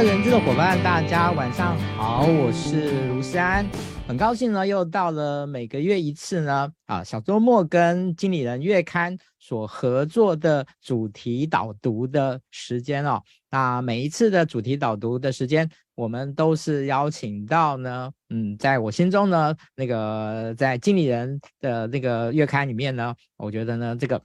[0.00, 3.66] 位人资的伙伴，大家晚上好，我是卢思安，
[4.08, 13.22] 很高兴呢，又到了每个月一次呢，啊，小周末跟经理人月刊所合作的主题导读的时间哦。
[13.50, 24.18] 那每一次的主题导读的时间，我们都是邀请到呢，嗯，在我心中呢，那个在经理人的那个月刊里面呢，我觉得呢，这个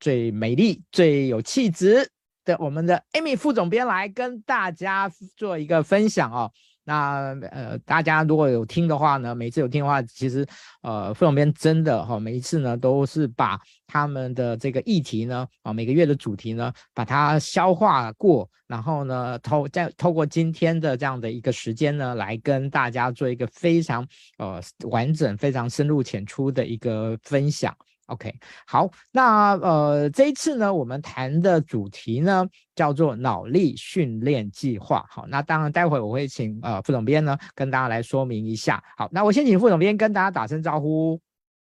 [0.00, 2.10] 最美丽、最有气质。
[2.44, 6.50] 的我们的 Amy 副总编来跟大家做一个分享哦。
[6.84, 10.44] 那呃，大家如果有听的话呢，每次有听的话，其实
[10.82, 13.56] 呃，副总编真的哈、哦，每一次呢都是把
[13.86, 24.04] 他们的这个议题呢，啊、每个月的主题呢，把它消化过，然后呢，透再透过今天的这样的一个时间呢，来跟大家做一个非常
[24.38, 27.72] 呃完整、非常深入浅出的一个分享。
[28.12, 28.34] OK，
[28.66, 35.02] 好，那呃这一次呢，我们谈的主题呢叫做脑力训练计划。
[35.08, 38.82] 好，那当然待会我会请呃副总编呢跟大家来说明一下。
[38.98, 41.18] 好，那我先请副总编跟大家打声招呼。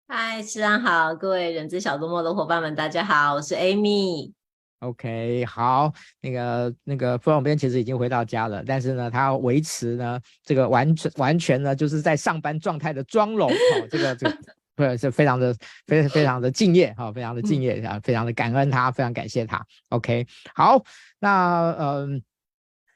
[0.08, 4.31] 嗨，思安好，各位人资小周末的伙伴们，大家好，我是 Amy。
[4.80, 13.50] OK，好，那个那个副总编其实已经回到家了，但是呢，他要维持呢这个完全完全呢就是在上班状态的妆容。
[13.50, 13.56] 好，
[13.92, 14.38] 这个这个。
[14.80, 15.53] 对，是非常的、
[15.88, 19.61] 非非常的敬业哈，非常的敬业啊，非常的感恩他，非常感谢他。
[19.89, 20.81] OK，好，
[21.19, 22.22] 那嗯、呃，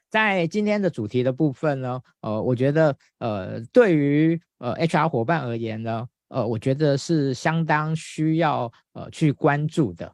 [0.08, 10.10] 在今天的主题的部分呢，呃，我觉得呃，对于呃 HR 伙伴而言呢，呃，我觉得是相当需要呃去关注的。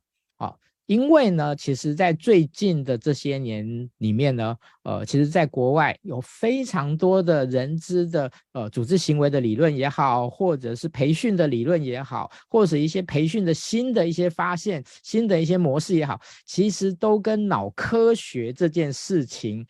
[0.91, 19.65] 因为呢，其实，在最近的这些年里面呢，呃，其实，在国外有非常多的人资的呃组织行为的理论也好，或者是培训的理论也好，或者一些培训的新的一些发现、新的一些模式也好，其实都跟脑科学这件事情，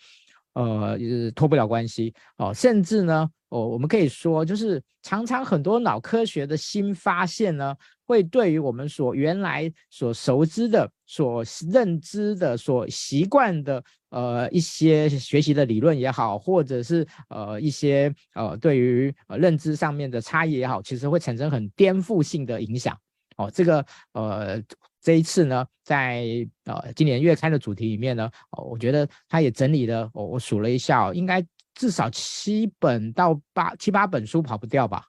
[0.55, 0.99] 呃，
[1.35, 7.77] 脱不了关系哦、甚至呢，哦、我们可以说，就是常常很多脑科学的新发现呢。
[8.11, 22.99] 会对于我们所原来所熟知的、所认知的、所习惯的，呃，一些学习的理论也好，或者是呃一些呃对于呃认知上面的差异也好，其实会产生很颠覆性的影响。
[23.37, 24.61] 哦，这个呃
[25.01, 26.27] 这一次呢，在
[26.65, 31.41] 呃今年月刊的主题里面呢，哦，我觉得他也整理了，我、我数了一下、哦，应该
[31.75, 35.05] 至少七本到八七八本书跑不掉吧？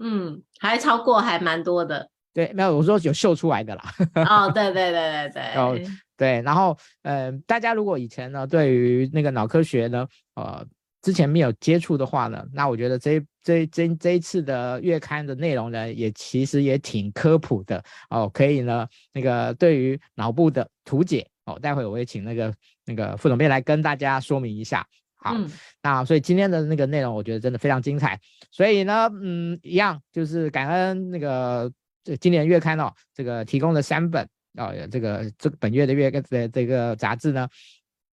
[0.00, 2.10] 嗯，还超过，还蛮多的。
[2.32, 3.82] 对，没有，我说有秀出来的啦。
[4.14, 5.42] 哦，对对对对对。
[5.54, 5.78] 哦，
[6.16, 10.64] 对，然后，呃，大家如果以前呢，对于那个脑科学呢，呃，
[11.02, 22.54] 之前没有接触的话呢，那我觉得这这这这一次的月刊的内容呢，也其实也挺科普的哦，可以呢，那个对于脑部的图解哦，待会我会请那个
[22.84, 24.86] 那个副总编来跟大家说明一下。
[25.16, 25.50] 好，嗯、
[25.82, 28.18] 那所以今天的那个内容，我觉得真的非常精彩。
[28.52, 31.68] 所以呢，嗯，一样就是感恩那个。
[32.02, 37.48] 这今年月刊哦，这个提供的三本哦，这个这本月的月刊的这个杂志呢，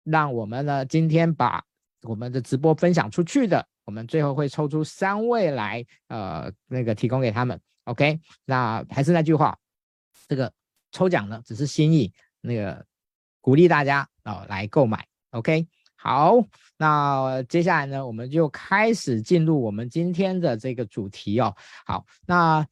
[0.03, 1.63] 让我们呢今天把
[2.01, 7.59] 我们的直播分享出去的，我们最后会抽出三位来，呃，那个提供给他们。
[7.85, 9.57] OK，那还是那句话，
[10.27, 10.51] 这个
[10.91, 12.83] 抽奖呢只是心意，那个
[13.39, 15.05] 鼓励大家哦来购买。
[15.29, 16.43] OK，好，
[16.77, 21.55] 那接下来呢，我们就开始进入我们今天的这个主题哦。
[21.85, 22.65] 好，那。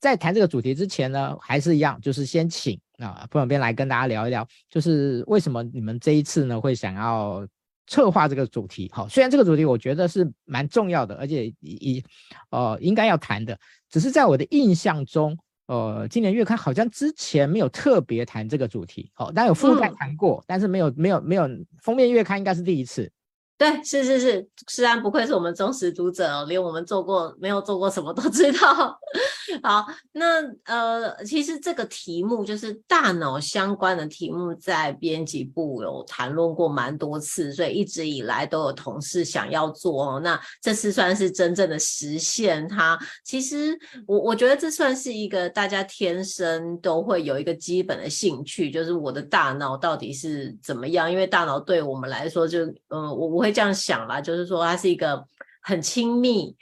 [0.00, 7.46] 在谈这个主题之前呢，还是一样，就是先请啊副总编来跟大家聊一聊，就是为什么你们这一次呢会想要
[7.86, 8.90] 策划这个主题？
[8.94, 12.02] 好，虽然这个主题我觉得是蛮重要的，而且一
[12.50, 13.58] 呃应该要谈的，
[13.90, 21.46] 只是在我的印象中，呃，今年月刊好像之前没有特别谈这个主题，好，但有附带谈过，嗯、但是没有没有没有
[21.82, 23.10] 封面月刊应该是第一次。
[23.60, 28.98] 对，是是是，思安不愧是我们忠实读者哦，连我们做过没有做过什么都知道。
[29.62, 40.20] 好，那呃，其实这个题目就是大脑相关的题目，在编辑部有谈论过蛮多次，所以一直以来都有同事想要做哦。
[40.20, 42.98] 那这次算是真正的实现它。
[43.26, 51.12] 其实我我觉得这算是一个大家天生都会有一个基本的兴趣，就是我的大脑到底是怎么样？
[51.12, 53.49] 因为大脑对我们来说就，就嗯，我我会。
[53.50, 55.24] 这样想啦，就是说他是一个
[55.62, 56.56] 很亲密，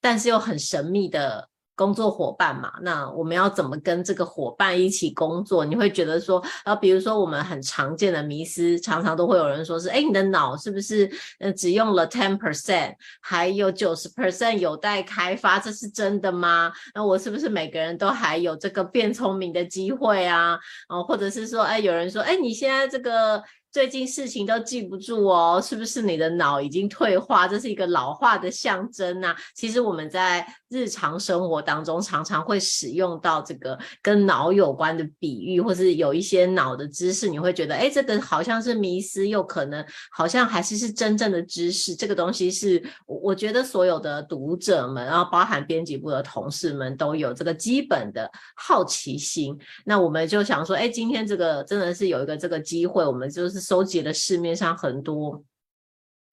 [0.00, 2.72] 但是又很神秘的工作伙伴嘛。
[2.82, 5.64] 那我们要怎么跟这个伙伴一起工作？
[5.64, 11.10] 你会觉得说，啊，比如说我们很常见的迷思，常常都会有人说是，哎，你的脑是不是
[11.40, 15.58] 呃只用了 ten percent，还有九十 percent 有待开发？
[15.58, 16.72] 这是真的吗？
[16.94, 20.56] 那我是不是每个人都还有这个变聪明的机会啊？
[20.88, 23.42] 哦，或者是说，哎，有人说，哎，你现在这个。
[23.74, 27.48] 最近事情都记不住哦，是不是你的脑已经退化？
[27.48, 29.34] 这是一个老化的象征呐。
[29.52, 41.96] 其实我们在日常生活当中常常会使用到这个跟脑有关的比喻，或是有一些脑的知识，你会觉得，哎，这个好像是迷思，又可能好像还是是真正的知识。
[41.96, 49.58] 这个东西是，我觉得所有的读者们，然后包含编辑部的同事们都有这个基本的好奇心。
[49.84, 53.63] 那我们就想说，哎，今天这个真的是有一个这个机会，我们就是。
[53.64, 55.42] 收集了市面上很多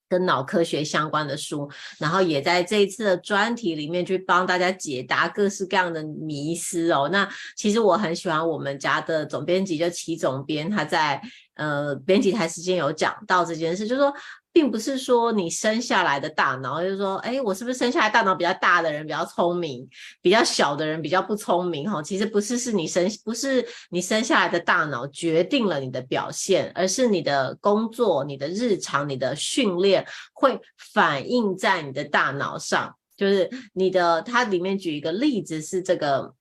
[0.09, 7.09] 跟脑科学相关的书，然后也在这一次的专题里面去帮大家解答各式各样的迷思哦。
[7.11, 11.21] 那其实我很喜欢我们家的总编辑，就齐总编，他在
[11.55, 14.13] 呃编辑台时间有讲到这件事，就是说。
[14.53, 19.87] 并不是说你生下来的大脑，就是说，哎，我是不是生下来大脑比较大的人比较聪明，
[20.21, 21.89] 比较小的人比较不聪明？
[21.89, 30.59] 哈，其实不是，是你生不是你生下来的大脑决定了你的表现，而是你的工作、你的日常、你的训练会
[30.93, 32.95] 反映在你的大脑上。
[33.15, 36.33] 就是你的，它里面举一个例子是这个。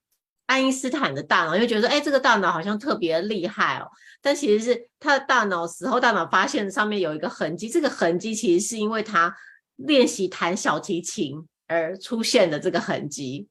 [0.46, 3.86] 爱因斯坦的大脑，因为觉得说，哎，这个大脑好像特别厉害哦，
[4.22, 9.34] 但其实是他的大脑死后，大脑发现上面有一个痕迹，这个痕迹其实是因为他
[9.76, 13.48] 练习弹小提琴而出现的这个痕迹，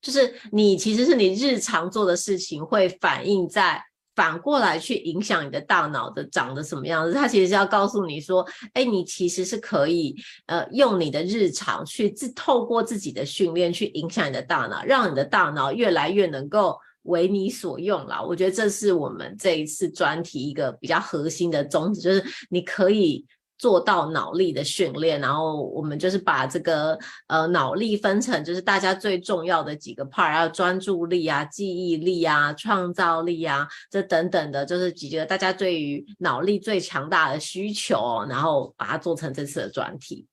[0.00, 3.84] 就是你其实是你日常做的事情会反映在。
[4.16, 10.14] 反过来去影响你的大脑的长得什么样子，它其实是要告诉你说，哎，你其实是可以
[10.44, 18.22] 呃用你的日常去自透过自己的训练去影响你的大脑，让你的大脑越来越能够为你所用啦。
[18.22, 23.26] 我觉得这是我们这一次专题一个比较核心的宗旨，就是你可以。
[23.60, 40.26] 做到脑力的训练，然后我们就是把这个呃脑力分成就是大家最重要的几个 part，要专注力啊、记忆力啊、创造力啊，这等等的，就是几个大家对于脑力最强大的需求，然后把它做成这次的专题。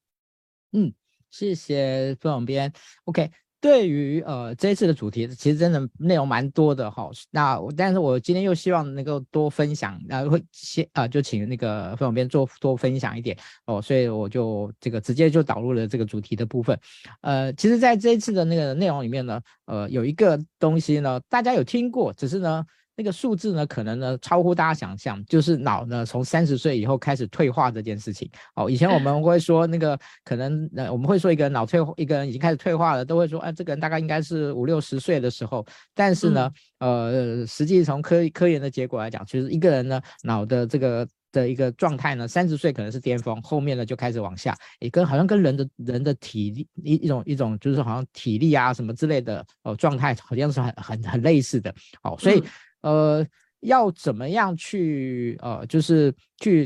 [0.72, 0.94] 嗯，
[1.30, 2.72] 谢谢副总编。
[3.04, 3.30] OK。
[3.60, 7.10] 对于呃这一次的主题，其实真的内容蛮多的哈。
[7.32, 16.80] 那但是我今天又希望能够多分享，然后会先啊、就请那个分享编做多分享一点哦，所以我就这个直接就导入了这个主题的部分。
[17.22, 22.66] 呃，其实在这一次的那个内容里面呢，呃有一个东西呢，大家有听过，只是呢。
[22.98, 28.28] 那个数字呢，可能呢超乎大家想象，就是脑呢从三十岁以后开始退化这件事情。
[28.56, 35.64] 哦，以前我们会说那个可能呃我们会说一个人脑退一个人已经开始退化了，都会说哎、啊、这个人大概应该是五六十岁的时候。
[35.94, 51.72] 但是呢，嗯、呃实际从科科研的结果来讲，其实一个人呢脑的这个的一个状态呢，三十岁可能是巅峰，后面呢就开始往下，也跟好像跟人的人的体力一一种一种就是好像体力啊什么之类的哦状态好像是很很很类似的。
[52.02, 52.44] 哦，所以。
[52.88, 53.28] 嗯呃，
[53.62, 56.64] 要怎么样去呃，就是去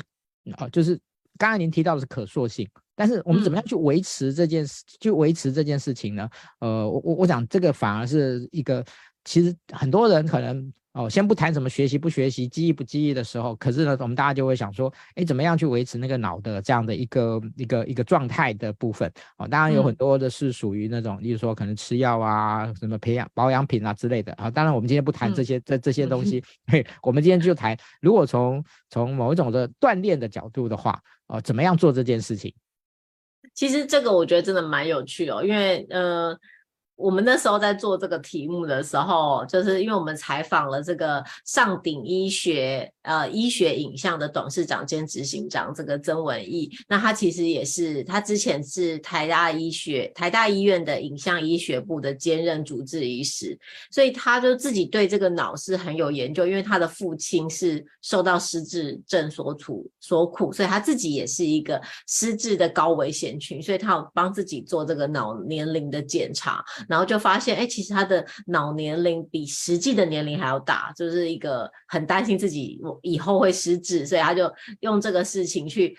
[0.52, 1.00] 啊、呃，就是
[1.38, 6.30] 刚才您提到的是可塑性，但是我们怎么样去维持这件事，去维持这件事情呢？
[6.60, 8.86] 呃，我我我想这个反而是一个，
[9.24, 10.72] 其实很多人可能。
[10.94, 19.10] 哦，先不谈什么学习不学习、记忆不记忆的时候，可是呢，我们大家就会想说，哎，怎么样去维持那个脑的这样的一个一个一个状态的部分？
[19.38, 24.34] 哦，当然有很多的是属于那种，嗯、例如说可能吃药啊、什么培养保养品啊之类的。
[24.34, 32.54] 啊，当然我们今天不谈这些这、嗯、这些东西， 嘿，我们今天就谈，如果从从某一种的锻炼的角度的话，哦，怎么样做这件事情？
[33.54, 36.38] 其实这个我觉得真的蛮有趣的哦，因为呃。
[37.02, 53.58] 我们那时候在做这个题目的时候，就是因为我们采访了这个上鼎医学呃医学影像的董事长兼执行长这个曾文义，那他其实也是他之前是台大医学台大医院的影像医学部的兼任主治医师，
[53.90, 66.64] 所以他就自己对这个脑是很有研究，因为他的父亲是受到失智症所处所苦，所以他自己也是一个失智的高危险群，所以他有帮自己做这个脑年龄的检查。
[66.92, 75.98] 然后就发现，哎，其实他的脑年龄比实际的年龄还要大，就是一个很担心自己我以后会失智，所以他就用这个事情去，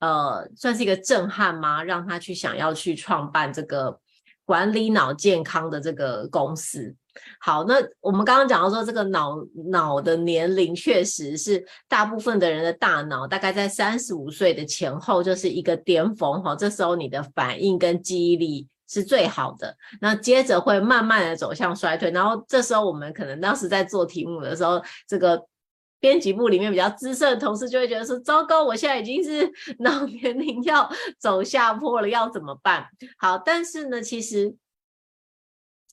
[0.00, 1.82] 呃，算是一个震撼吗？
[1.82, 3.98] 让他去想要去创办这个
[4.44, 6.94] 管理脑健康的这个公司。
[7.40, 9.36] 好，那我们刚刚讲到说，这个脑
[9.70, 18.68] 脑的年龄确实是大部分的人的大脑大概在三十五岁的前后就是一个巅峰哈，这时候你的反应跟记忆力。
[18.94, 25.44] 是最好的，那接着会慢慢的走向衰退，然后这时候我们可能当时在做题目的时候，这个
[25.98, 32.86] 编辑部里面比较资深的同事就会觉得说：糟糕，我现在已经是 脑年龄要走下坡了，要怎么办？
[33.18, 34.54] 好，但是呢，其实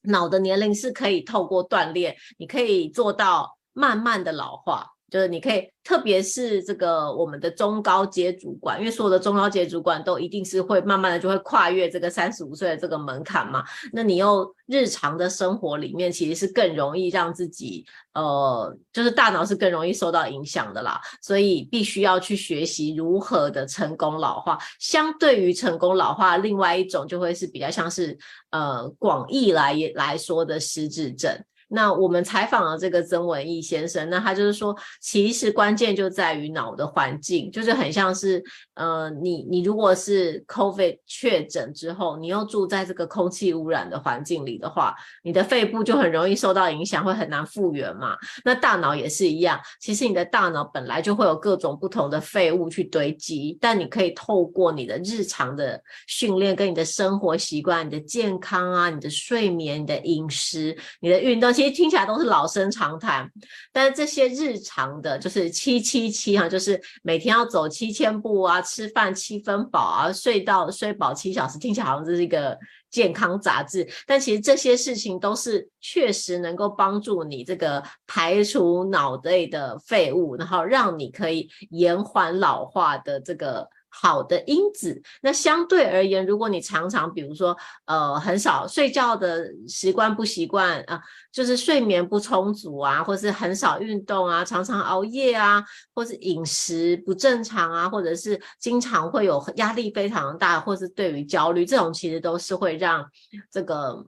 [0.04, 4.92] 脑的年龄是可以透过锻炼，你可以做到慢慢的老化。
[5.12, 13.62] 就是你可以，特别是这个我们的中高阶主管，因为所有的中高阶主管都一定是会慢慢的就会跨越这个三十五岁的这个门槛嘛。
[13.92, 20.98] 那你又日常的生活里面，其实是更容易让自己，呃，就是大脑是更容易受到影响的啦。
[21.22, 24.58] 所以必须要去学习如何的成功老化。
[24.80, 28.18] 相对于成功老化，另外一种就会是比较像是，
[28.52, 31.38] 呃，广义来来说的失智症。
[31.74, 48.18] 那我们采访了这个曾文义先生，那他就是说，其实关键就在于脑的环境，就是很像是，呃，你你如果是 COVID 确诊之后，你又住在这个空气污染的环境里的话，你的肺部就很容易受到影响，会很难复原嘛。
[48.44, 61.61] 那大脑也是一样，其实你的大脑本来就会有各种不同的废物去堆积，但你可以透过你的日常的训练，跟你的生活习惯、你的健康啊、你的睡眠、你的饮食、你的运动。
[61.62, 63.30] 其实听起来都是老生常谈，
[63.72, 72.58] 但是这些日常的，就是七七七哈，就是每天要走七千步啊，吃饭七分饱啊，睡到睡饱七小时，听起来好像这是一个
[72.90, 83.70] 健康杂志，但其实这些事情都是确实能够帮助你这个排除脑内的废物，然后让你可以延缓老化的这个。
[83.94, 87.56] 好的因子，那相对而言，如果你常常比如说
[87.86, 95.62] 呃很少睡觉的习惯不习惯啊，就是睡眠不充足啊，或是很少运动啊，常常熬夜啊，
[95.94, 103.06] 或是饮食不正常啊，或者是经常会有压力非常大，或是对于焦虑这种，其实都是会让
[103.52, 104.06] 这个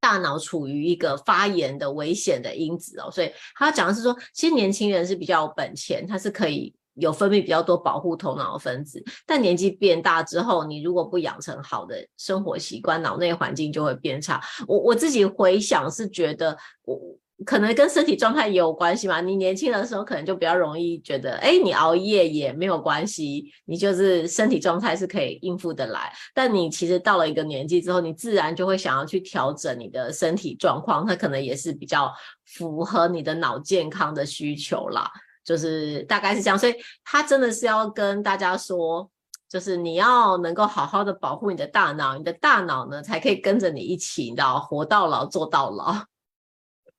[0.00, 3.10] 大脑处于一个发炎的危险的因子哦。
[3.10, 6.74] 所以他讲的是说，其实年轻人是比较有本钱，他是可以。
[6.94, 14.40] 有分泌比较多保护头脑的分子，但年纪变大之后，你如果不养成好的生活习惯，脑内环境就会变差。
[14.66, 17.00] 我我自己回想是觉得，我
[17.46, 19.20] 可能跟身体状态也有关系嘛。
[19.20, 26.12] 你年轻的时候可能就比较容易觉得，哎，你熬夜也没有关系，你就是身体状态是可以应付得来。
[26.34, 32.12] 但你其实到了一个年纪之后，你自然就会想要去调整你的身体状况，它可能也是比较
[32.44, 35.10] 符合你的脑健康的需求啦。
[35.50, 39.10] 就是大概是这样，所以他真的是要跟大家说，
[39.48, 46.04] 就是你要能够好好的保护你的大脑，你的大脑呢才可以跟着你一起，你知道活到老做到老。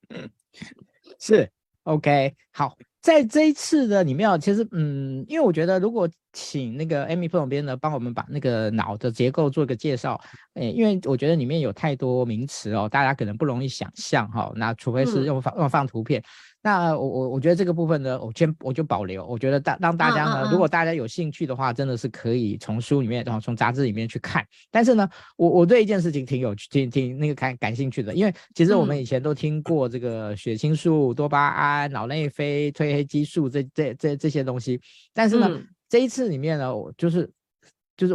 [0.10, 0.30] 嗯，
[1.18, 1.50] 是
[1.84, 10.20] OK，好，在这一次的里面，其实嗯，因为我觉得如果请那个 Amy 副总编呢帮我们把那个脑的结构做一个介绍，
[10.56, 16.22] 诶，因为我觉得里面有太多名词哦，大家可能不容易想象哈、哦，那除非是用放、嗯、用放图片。
[16.64, 19.26] 那我我我觉得这个部分呢，我先我就保留。
[19.26, 24.46] 我觉得大让大家呢，如果大家有兴趣的话，真的是可以从书里面，然后从杂志里面去看。
[24.70, 34.80] 但是呢，我我对一件事情挺有趣，挺挺那个感感兴趣的，因为其实我们以前都听过这个血清素、多巴胺、脑内啡、褪黑激素这这这这些东西。
[35.14, 35.50] 但是呢，
[35.90, 37.28] 这一次里面呢，我就是
[37.98, 38.14] 就是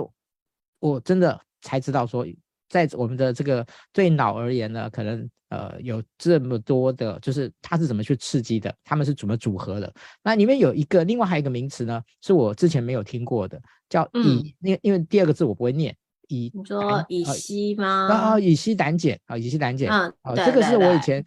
[0.79, 2.25] 我真的才知道说，
[2.69, 5.29] 在我们的这个对脑而言呢，可能。
[5.49, 9.95] 呃，有这么多的，就是它是怎么去刺激的，它们是怎么组合的？
[10.21, 13.57] 那里面有一个，另外还有一个名词呢，是我之前没有听过的，
[13.89, 15.97] 叫乙，因、嗯、因为第二个字我不会念，
[16.27, 18.09] 乙，你说乙烯吗？
[18.09, 21.25] 啊，乙烯胆碱啊，乙烯胆碱，嗯，哦，这个是我以前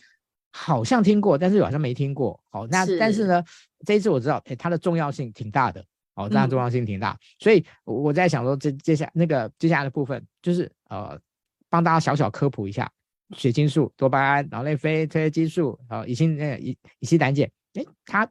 [0.51, 2.37] 好像听过，但是好像没听过。
[2.49, 3.41] 好，那是但是呢，
[3.85, 5.81] 这一次我知道，哎，它的重要性挺大的，
[6.15, 11.17] 哦，它的重要性挺大，嗯、所以我在想说，这接下那个接下来的部分，就是呃，
[11.69, 12.91] 帮大家小小科普一下。
[13.37, 18.27] 血清素、多巴胺、脑内啡、这些激素，呃，乙酰，呃乙乙烯胆碱，诶，它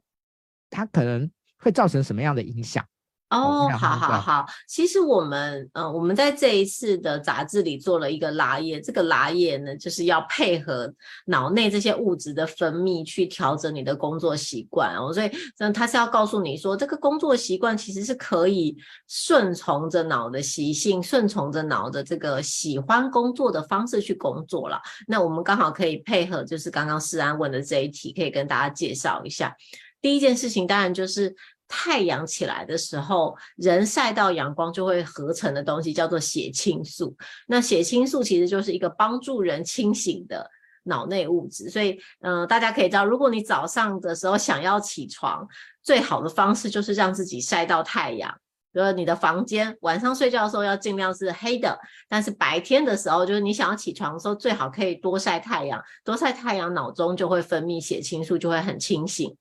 [0.70, 2.84] 它可能会造成什么样的影响？
[3.30, 10.90] 哦，好好好，其实我们呃，我们在这一次的杂志里做了一个拉页，这个拉页呢，就是要配合
[11.26, 18.74] 脑内这些物质的分泌去调整你的工作习惯哦，所以嗯，他是要告诉你说，这个工作习惯其实是可以
[19.06, 24.80] 顺从着脑的习性，顺从着脑的这个喜欢工作的方式去工作了。
[25.06, 29.54] 那我们刚好可以配合，就是刚刚诗安问的这一题，可以跟大家介绍一下。
[30.00, 31.36] 第一件事情当然就是。
[31.68, 37.14] 太阳起来的时候，人晒到阳光就会合成的东西叫做血清素。
[37.46, 40.50] 那血清素其实就是一个帮助人清醒的
[40.84, 41.68] 脑内物质。
[41.68, 45.46] 所以，嗯、大家可以知道，如果你早上的时候想要起床，
[45.82, 48.34] 最好的方式就是让自己晒到太阳。
[48.70, 55.82] 比如你的房间晚上睡觉的时候要尽量是黑的，但是白天的时候，就是你想要起床的时候，最好可以多晒太阳。
[56.04, 59.34] 多晒太阳，脑中就会分泌血清素，就会很清醒。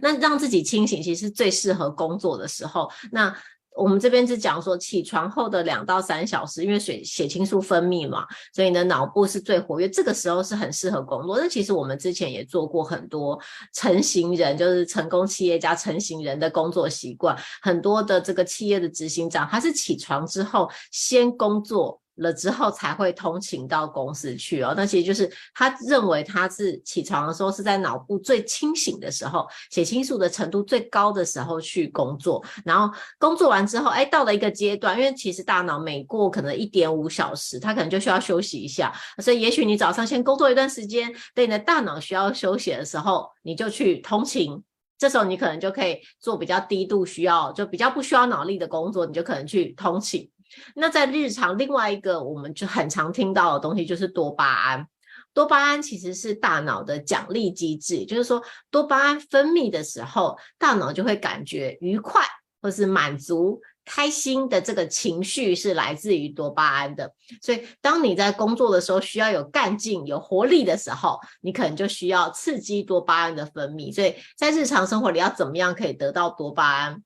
[0.00, 2.90] 那让自己清醒，其实是最适合工作的时候。
[3.12, 3.34] 那
[3.76, 8.24] 我们这边是讲说，起床后的两到三小时，因为血血清素分泌嘛，
[8.54, 11.38] 所以你的脑部是最活跃，这个时候是很适合工作。
[11.38, 13.38] 那其实我们之前也做过很多
[13.74, 22.00] 成型人，就是成功企业家成型人的工作习惯，很多的这个企业的执行长，他是起床之后先工作。
[22.16, 38.92] 了之后才会通勤到公司去哦，那其实就是他认为他是起床的时候是在脑部最清醒的时候，血清素的程度最高的时候去工作，然后工作完之后，哎，到了一个阶段，因为其实大脑每过可能一点五小时，他可能就需要休息一下，
[39.22, 44.62] 所以也许你早上先工作一段时间，等你的大脑需要休息的时候，你就去通勤，
[44.98, 50.30] 这时候你可能就可以做比较低度需要，就比较不需要脑力的工作，你就可能去通勤。
[50.74, 54.86] 那在日常，另外一个我们就很常听到的东西就是多巴胺。
[55.32, 62.22] 多巴胺其实是大脑的奖励机制，就是说多巴胺分泌的时候，大脑就会感觉愉快
[62.62, 67.12] 或是满足、开心的这个情绪是来自于多巴胺的。
[67.42, 73.94] 所以当你在工作的时候需要有干劲、有活力的时候，你可能就需要刺激多巴胺的分泌。
[73.94, 77.02] 所以在日常生活里要怎么样可以得到多巴胺？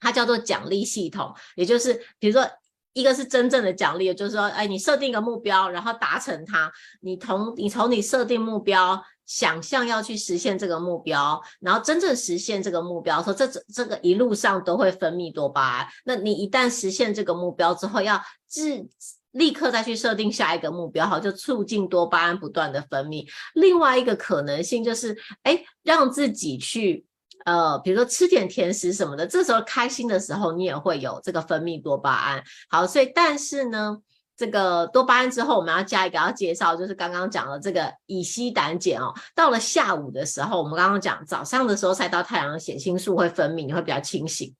[0.00, 2.48] 它叫做奖励系统，也就是比如说，
[2.92, 15.86] 一个是真正的奖励，就是说，哎，你设定一个目标，然后达成它，你从你从你设定目标，想象要去实现这个目标，然后真正实现这个目标，说这这个一路上都会分泌多巴胺。
[16.04, 18.88] 那你一旦实现这个目标之后，要自
[19.32, 23.28] 立刻再去设定下一个目标，好，就促进多巴胺不断的分泌。
[23.54, 27.04] 另外一个可能性就是，哎，让自己去。
[27.44, 32.42] 呃，比如说吃点甜食什么的，这时候开心的时候，你也会有这个分泌多巴胺。
[32.68, 33.96] 好，所以但是呢，
[34.36, 39.14] 这个多巴胺之后，我们要加一个要介绍，就是刚刚讲的这个乙烯胆碱哦。
[39.34, 44.54] 到了下午的时候，我们刚刚讲早上的时候晒到太阳，血清素会分泌，你会比较清醒。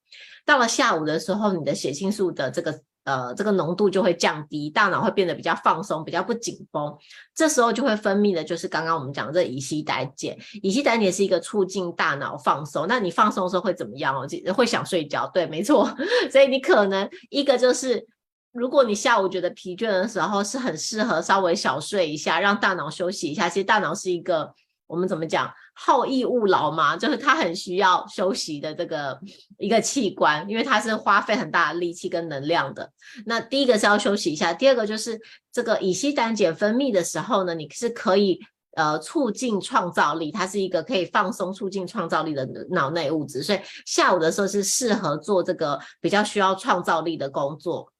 [0.46, 2.80] 到了下午的时候，你的血清素的这个。
[3.08, 6.94] 呃，这个浓度就会降低，大脑会变得比较放松，比较不紧绷。
[7.34, 10.36] 这时候就会分泌的，就是刚刚我们讲的这乙烯胆碱。
[10.62, 12.84] 乙烯胆碱是一个促进大脑放松。
[12.86, 14.28] 那你放松的时候会怎么样哦？
[14.52, 15.90] 会想睡觉，对，没错。
[16.30, 18.06] 所以你可能一个就是，
[18.52, 23.48] 如果你下午觉得疲倦的时候，是很适合稍微小睡一下，让大脑休息一下。
[23.48, 24.52] 其实大脑是一个。
[24.88, 25.52] 我们怎么讲？
[25.74, 29.16] 好逸恶劳嘛，就是它很需要休息的这个
[29.58, 32.90] 一个器官，因为它是花费很大的力气跟能量的。
[33.26, 35.20] 那第一个是要休息一下，第二个就是
[35.52, 38.40] 这个乙烯胆碱分泌的时候呢，你是可以
[38.76, 47.92] 呃促进创造力，它是一个可以放松、促进创造力的脑内物质，所以下午的时候是适合做这个比较需要创造力的工作。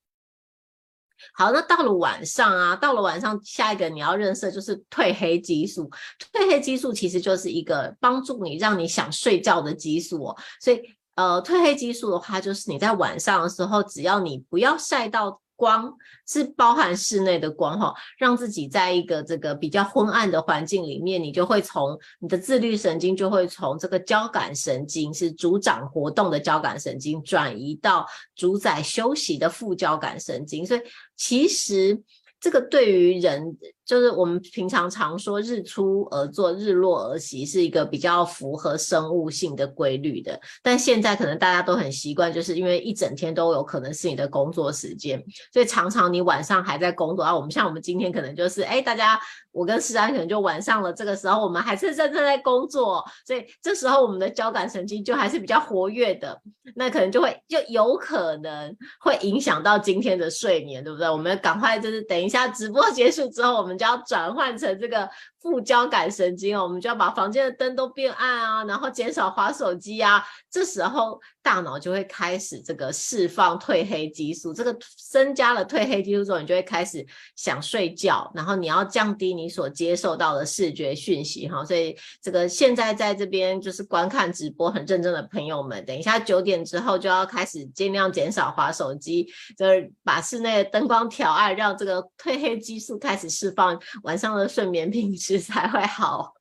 [1.34, 5.90] 好，那到了晚上啊，到了晚上，下一个你要认识就是褪黑激素。
[6.32, 10.36] 褪黑激素其实就是一个帮助你让你想睡觉的激素哦。
[10.60, 10.80] 所以，
[11.14, 15.40] 呃，褪黑激素的话，就是你在晚上的时候，只要你不要晒到。
[15.58, 15.92] 光
[16.24, 30.80] 是包含室内的光哈，让自己在一个这个比较昏暗的环境里面，你就会从你的自律神经就会从这个交感神经是主掌活动的交感神经转移到主宰休息的副交感神经，所以
[31.16, 32.00] 其实
[32.38, 33.58] 这个对于人。
[33.88, 40.38] 就是我们平常常说日出而作，日落而息，是一个比较符合生物性的规律的。
[40.62, 47.34] 但现在可能大家都很习惯，就是因为一整天都有可能是你的工作时间，所以常常你晚上还在工作啊。
[47.34, 49.18] 我们像我们今天可能就是，哎，大家
[49.52, 56.38] 我跟诗安可能就晚上了，这个时候我们还是认真在工作，所以这时候我们的交感神经就还是比较活跃的，
[56.76, 61.08] 那可能就会就有可能会影响到今天的睡眠，对不对？
[61.08, 63.77] 我们赶快就是等一下直播结束之后，我们。
[63.78, 65.08] 就要转换成这个
[65.40, 70.24] 副交感神经哦，我们就要把房间的灯都变暗啊，然后减少滑手机啊。
[70.50, 74.76] 这时候大脑就会开始这个释放褪黑激素，这个
[75.10, 81.64] 增加了褪黑激素之后，你就会开始想睡觉，然后你要降低你所接受到的视觉讯息哈。
[81.64, 96.32] 所以这个现在在这边就是观看直播很认真的朋友们，等一下九点之后就要开始尽量减少滑手机，就是把室内的灯光调暗，让这个褪黑激素开始释放，晚上的睡眠品质才会好。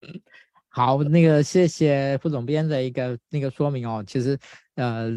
[0.68, 4.04] 好，那个谢谢副总编的一个那个说明哦。
[4.06, 4.38] 其实，
[4.74, 5.10] 呃，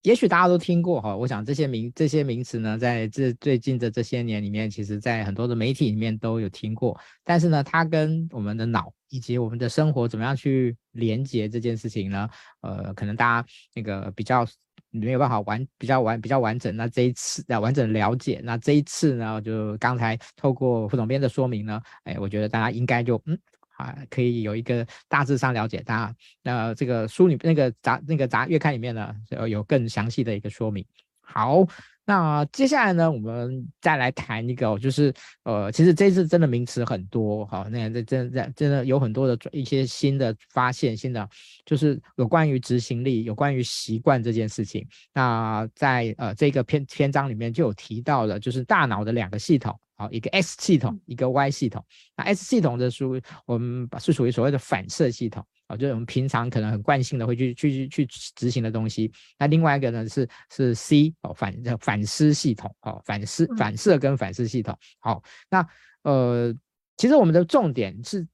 [0.00, 1.14] 也许大家都听过哈。
[1.14, 6.98] 我想这些名这些名词呢，在这最近的这些年里面，其实在很多的媒体里面都有听过。
[7.22, 12.26] 但是呢，它跟我们的脑以及我们的生活怎么样去连接这件事情呢？
[12.62, 14.46] 呃，可能大家那个比较
[14.90, 16.76] 没有办法完比较完比较完整。
[16.76, 23.38] 那这一次啊完整了解，那这一次呢，就刚才透过副总编的说明呢，哎，我觉得大家应该就嗯。
[23.76, 26.14] 啊，可以有一个大致上了解它。
[26.42, 29.16] 那这个书里那个杂那个杂月刊里面呢，
[29.48, 30.84] 有更详细的一个说明。
[31.32, 31.66] 好。
[32.06, 35.14] 那接下来呢，我们再来谈一个，就是
[35.44, 41.28] 呃，其实这次真的名词很多，好，那这真的真的有很多的一些新的发现，新的
[41.64, 44.84] 就是有关于执行力，有关于习惯这件事情。
[45.14, 49.78] 那在呃这个篇篇章里面就有提到的，就是大脑的两个系统。
[49.94, 51.84] 好，一个 S 系统，一个 Y 系统。
[52.16, 59.12] 那 S 系统的属于我们是属于所谓的反射系统啊，就是我们平常可能很惯性的会去去去执行的东西。
[59.38, 64.76] 那另外一个呢是是 C 哦，反反思系统哦，反思反射跟反思系统。
[64.98, 65.66] 好，那
[66.02, 66.54] 呃，
[66.96, 68.26] 其实我们的重点是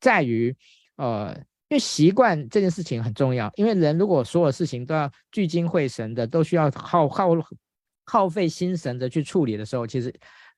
[0.00, 0.54] 在于
[0.96, 1.34] 呃，
[1.68, 7.30] 因为习惯这件事情很重要，因为人如果所有事情都要聚精会神的，都需要耗耗
[8.04, 10.14] 耗费心神的去处理的时候，其实。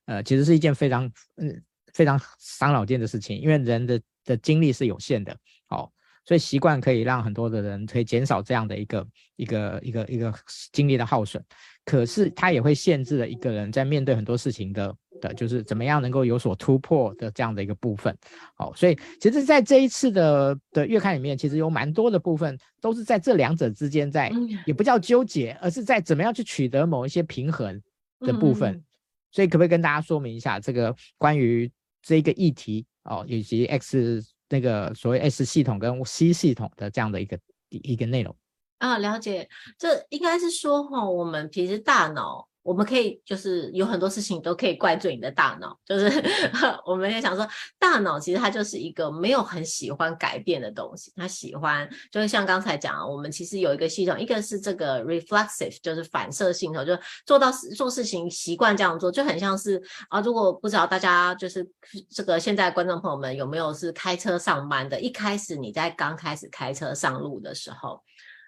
[0.09, 1.03] 呃，其实是一件非常
[1.35, 1.61] 嗯
[1.91, 5.37] 非常伤脑筋的事情，因为人的的精力是有限的，
[5.67, 5.91] 哦，
[6.27, 10.33] 所以习惯可以让很多的人可以减少这样的一个一个一个一个
[10.73, 11.41] 精力的耗损，
[11.85, 18.13] 可是它也会限制了一个人在面对很多事情的的，就是怎么样能够有所突破的这样的一个部分，
[18.57, 24.29] 哦，所以其实在这一次的的月刊里面，其实有蛮多的部分都是在这两者之间在，
[24.65, 27.81] 也不叫纠结，而是在怎么样去取得某一些平衡
[28.19, 28.73] 的部分。
[28.73, 28.83] 嗯。
[29.31, 38.35] 所以可不可以跟大家说明一下这个关于这个议题哦，以及 X 那个所谓 S 系统跟 C 系统的这样的一个一个内容
[38.77, 38.97] 啊？
[38.97, 42.46] 了解，这应该是说哈、我们平时大脑。
[42.67, 46.11] 我们可以就是有很多事情都可以怪罪你的大脑，就是
[46.85, 47.47] 我们也想说，
[47.79, 56.91] 大脑其实它就是一个没有很喜欢改变的东西，它喜欢就是像刚才讲，我们其实有一个系统，一个是这个 reflexive，就是反射系统，就
[57.25, 61.65] 做到做事情习惯这样做，就很像是啊，如果不知道大家就是
[62.09, 68.03] 这个现在观众朋友们有没有是开车上班的，一开始你在刚开始开车上路的时候。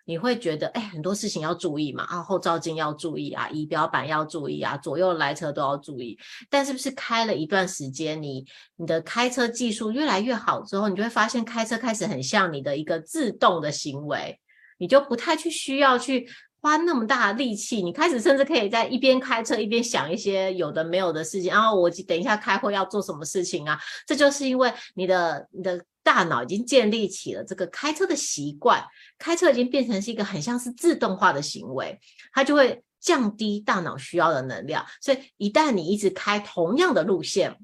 [0.09, 6.17] 你会觉得，哎，很多事情要注意嘛，啊，后照镜要注意啊，仪表板要注意啊，左右来车都要注意。
[6.49, 8.43] 但是不是开了一段时间，你
[8.75, 14.39] 你的开车技术越来越好之后，你就会发现开车开始很像你的一个自动的行为，
[14.79, 16.27] 你就不太去需要去
[16.59, 23.79] 花那么大的力气，你开始甚至可以在一边开车一边想一些有的没有的事情，然后我等一下开会要做什么事情啊？
[24.07, 25.79] 这就是因为你的你的。
[26.09, 28.83] 大脑已经建立起了这个开车的习惯，
[29.19, 31.99] 开车已经变成是一个很像是自动化的行为，
[32.33, 34.83] 它就会降低大脑需要的能量。
[34.99, 37.55] 所以一旦你一直开同样的路线，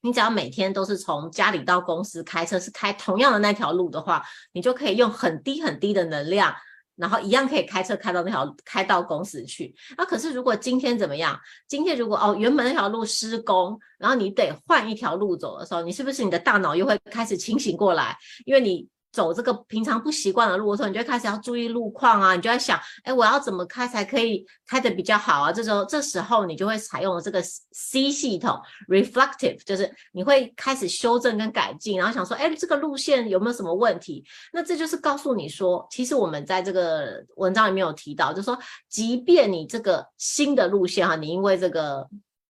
[0.00, 6.56] 你只要每天都是从家里到公司开车，是开同样的那条路的话，你就可以用很低很低的能量。
[6.96, 9.74] 然后一样可以开车开到那条开到公司去。
[9.96, 11.38] 那、可是如果今天怎么样？
[11.68, 18.16] 今天如果哦原本那条路施工，然后你得换一条路走的时候，你是不是你的大脑又会开始清醒过来？
[18.44, 18.88] 因为你。
[19.16, 25.50] 走这个平常不习惯的路的时候，你就开始要注意路况啊，你就在想，哎，我要怎么开才可以开得比较好啊？
[25.50, 34.22] 这时候，这时候你就会采用这个 C 系统，reflective，就是你会开始修正跟改进，然后想说，哎，这个路线有没有什么问题？
[34.52, 38.58] 那这就是告诉你说，其实我们在这个文章里面有提到，就是说，
[38.90, 42.06] 即便你这个新的路线哈，你因为这个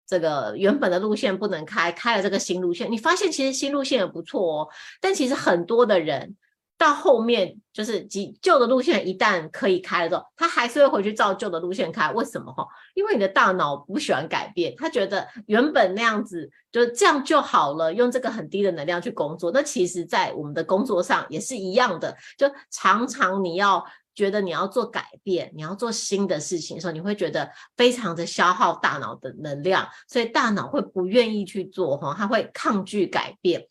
[0.07, 4.69] 这个原本的路线不能开，开了这个新路线，你发现其实新路线也不错哦，
[5.01, 6.37] 但其实很多的人。
[6.83, 12.11] 到后面就是旧旧的路线一旦可以开了之后，他还是会回去照旧的路线开。
[12.11, 12.67] 为什么哈？
[12.93, 19.51] 因为你的大脑不喜欢改变，他觉得原本那样子就这样就好了，用这个很低的能量去工作。
[19.51, 33.67] 那其实，在我们的工作上也是一样的，就常常你要觉得你要做改变，你要做新的事情的时候，你会觉得非常的消耗大脑的能量，所以大脑会不愿意去做哈，他会抗拒改变。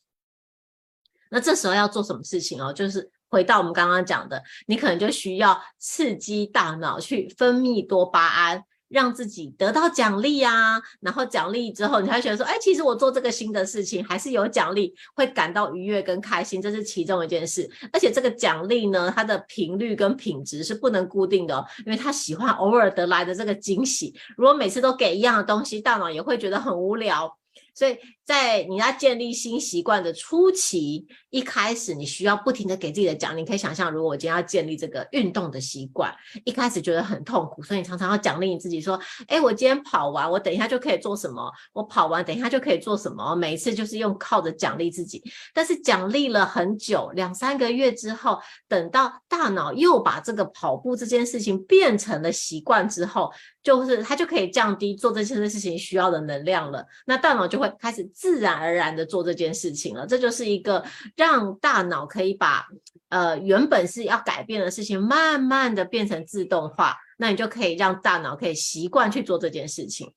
[1.32, 2.70] 那这时候要做什么事情哦？
[2.70, 10.78] 就是回到我们刚刚讲的，你可能就需要刺激大脑去分泌多巴胺，让自己得到奖励啊。
[11.00, 17.66] 然后奖励之后，你会觉得说，哎，其实我做这个新的事情还是有奖励，会感到愉悦跟开心，这是其中一件事。
[17.94, 24.14] 而且这个奖励呢，它的频率跟品质是不能固定的哦，因为他喜欢偶尔得来的这个惊喜。
[24.36, 27.38] 如果每次都给一样的东西，大脑也会觉得很无聊。
[27.74, 27.96] 所以
[28.32, 33.42] 在你要建立新习惯的初期，一开始你需要不停的给自己的奖励。
[33.42, 36.10] 你可以想象，如果我今天要建立这个运动的习惯，
[36.46, 41.52] 一开始觉得很痛苦，所以你常常要奖励你自己，说：“哎，我今天跑完，我等一下就可以做什么？
[41.74, 45.22] 我跑完，等一下就可以做什么？”每一次就是用靠着奖励自己。
[45.52, 53.30] 但是奖励了很久，两三个月之后，等到大脑又把这个跑步这件事情变成了习惯之后，
[53.62, 56.86] 就是它就可以降低做这些事情需要的能量了。
[57.04, 57.42] 那大脑。
[57.42, 60.06] 脑就会开始自然而然的做这件事情了。
[60.06, 60.84] 这就是一个
[61.16, 62.64] 让大脑可以把
[63.08, 70.14] 呃原本是要改变的事情，慢慢的变成自动化，那你就可以让大脑可以习惯去做这件事情。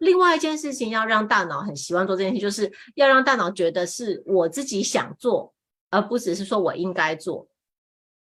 [0.00, 5.54] 另外一件事情要让大脑很习惯做这件事情，就是要让大脑觉得是我自己想做，
[5.90, 7.46] 而不只是说我应该做。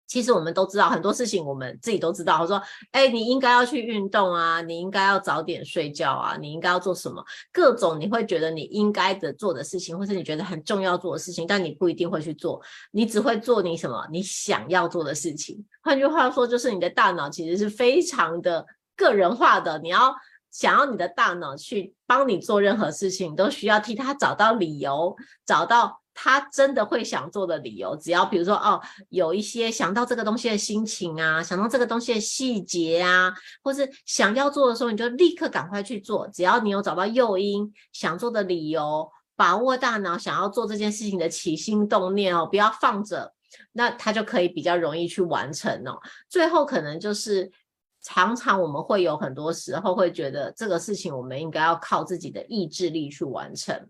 [0.07, 2.41] 其实我们都知道很多事情，我们自己都知道。
[2.41, 7.21] 我说，哎，你应该要去运动啊，你应该要早点睡觉啊，你应该要做什么？
[7.51, 14.07] 各种你会觉得你应该的做的事情，或是你觉得很重要做的事情，但你不一定会去做，你只会做你什么？
[14.09, 15.63] 你想要做的事情。
[15.83, 18.65] 换句话说，就是你的大脑其实是非常的
[18.95, 19.77] 个人化的。
[19.79, 20.15] 你要
[20.51, 25.15] 想要你的大脑去帮你做任何事情，都需要替他找到理由，
[25.45, 26.01] 找到。
[26.19, 36.27] 他真的会想做的理由，只要比如说哦，有一些想到这个东西的心情啊，想到这个东西的细节啊，或是想要做的时候，你就立刻赶快去做。
[36.33, 43.31] 只要你有找到诱因，想做的理由，把握大脑想要做这件事情的起心动念哦，不要放着，
[43.73, 45.99] 那他就可以比较容易去完成哦。
[46.27, 47.51] 最后可能就是
[48.01, 53.87] 常常我们会有很多时候会觉得这个事情我们应该要靠自己的意志力去完成。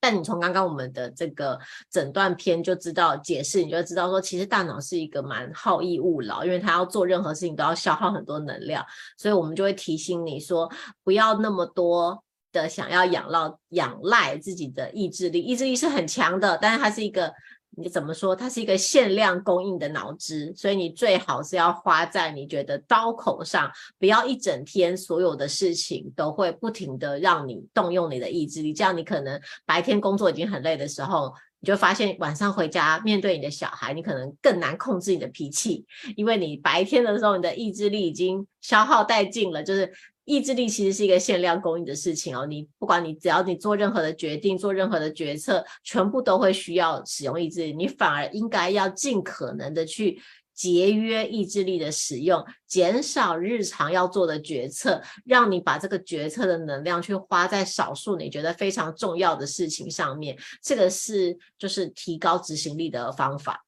[0.00, 1.58] 但你从刚刚我们的这个
[1.90, 8.84] 诊断篇就知道解释，你就知道说，其实大脑是一个蛮好逸恶劳，因为它要做任何事情都要消耗很多能量，
[9.16, 10.70] 所以我们就会提醒你说，
[11.02, 17.32] 不要那么多的想要仰赖仰赖自己的意志力，意志力是很强的，但是它是一个。
[17.76, 18.34] 你怎么说？
[18.34, 28.72] 它是一个限量供应的脑汁，所以你最好是要花在你觉得刀口上，不要一整天所有的事情都会不停的让你动用你的意志力。
[28.72, 39.92] 这样你可能白天工作已经很累的时候，你就发现晚上回家面对你的小孩，你可能更难控制你的脾气，因为你白天的时候你的意志力已经消耗殆尽了，就是。
[40.28, 47.72] 意志力其实是一个限量供应的事情哦，你不管你只要你做任何的决定，做任何的决策，全部都会需要使用意志力。
[47.72, 50.20] 你反而应该要尽可能的去
[50.52, 60.36] 节约意志力的使用，减少日常要做的决策，让你把这个决策的能量去花在少数你觉得非常重要的事情上面。
[60.62, 63.64] 这个是就是提高执行力的方法。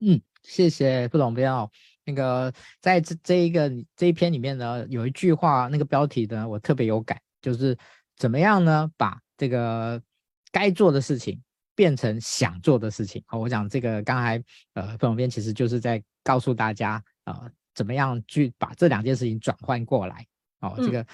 [0.00, 1.70] 嗯，谢谢副总编哦。
[2.10, 7.76] 那个在这这一个这一篇里面呢，有一句话，那个标题呢，我特别有感，就是
[8.16, 8.90] 怎么样呢？
[8.96, 10.02] 把这个
[10.50, 11.40] 该做的事情
[11.76, 13.22] 变成想做的事情。
[13.26, 14.42] 好，我讲这个刚才
[14.74, 20.26] 呃，副总编其实就是在告诉大家，呃，怎么样去把这两件事情转换过来。
[20.60, 21.06] 哦，这个。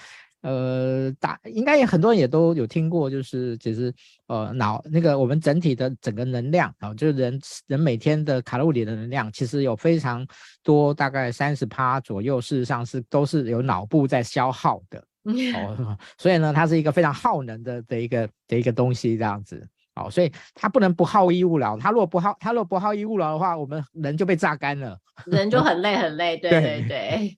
[0.47, 3.93] 嗯呃，大应该也很多人也都有听过，就是其实
[4.27, 10.25] 呃脑那个我们整体的整个能量啊，就是人人每天的卡路里的能量，其实有非常
[10.63, 15.03] 多，大概三十趴左右，事实上是都是由脑部在消耗的
[15.53, 27.37] 哦，所以呢，它是一个非常耗能的的一个的一个东西这样子哦，所以它不能不好逸恶劳，它如果不好，它如果不好逸恶劳的话，我们人就被榨干了，人就很累很累， 对对对，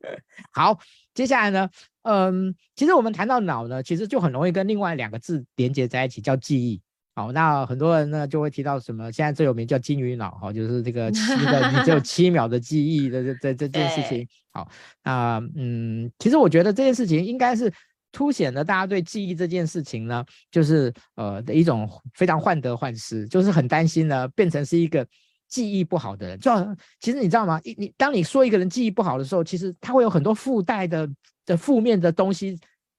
[0.52, 0.78] 好。
[1.16, 1.66] 接下来呢，
[2.06, 6.80] 嗯，其实我们谈到脑呢，其实就很容易跟另外两个字连接在一起，叫记忆。
[7.16, 14.28] 好，那很多人呢就会提到什么，现在最有名叫金鱼脑，哈，就是这个七个你只有 七秒的记忆的这这这件事情。
[14.52, 14.68] 好，
[15.02, 17.72] 那嗯，其实我觉得这件事情应该是
[18.12, 25.04] 凸显了大家对记忆这件事情呢，就是呃的一种非常患得患失，就是很担心呢变成是一个。
[25.48, 26.50] 记忆不好的人，就
[27.00, 27.60] 其实你知道吗？
[27.64, 31.08] 你你当你说一个人记忆不好的时候，其实他会有很多附带的
[31.44, 32.58] 的负面的东西，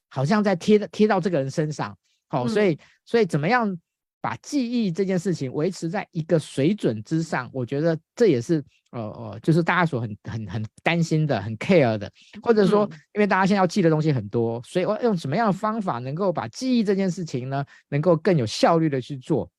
[0.09, 1.97] 好像在贴贴到这个人身上。
[2.29, 3.77] 好、哦，所以所以怎么样
[4.19, 7.49] 把记忆这件事情维持在一个水准之上？
[7.53, 19.49] 我觉得这也是呃呃，就是大家所很很很担心的、很 care 的，或者说，因为大家现在要记的东西很多，所以我用什么样的方法能够把记忆这件事情呢，能够更有效率的去做？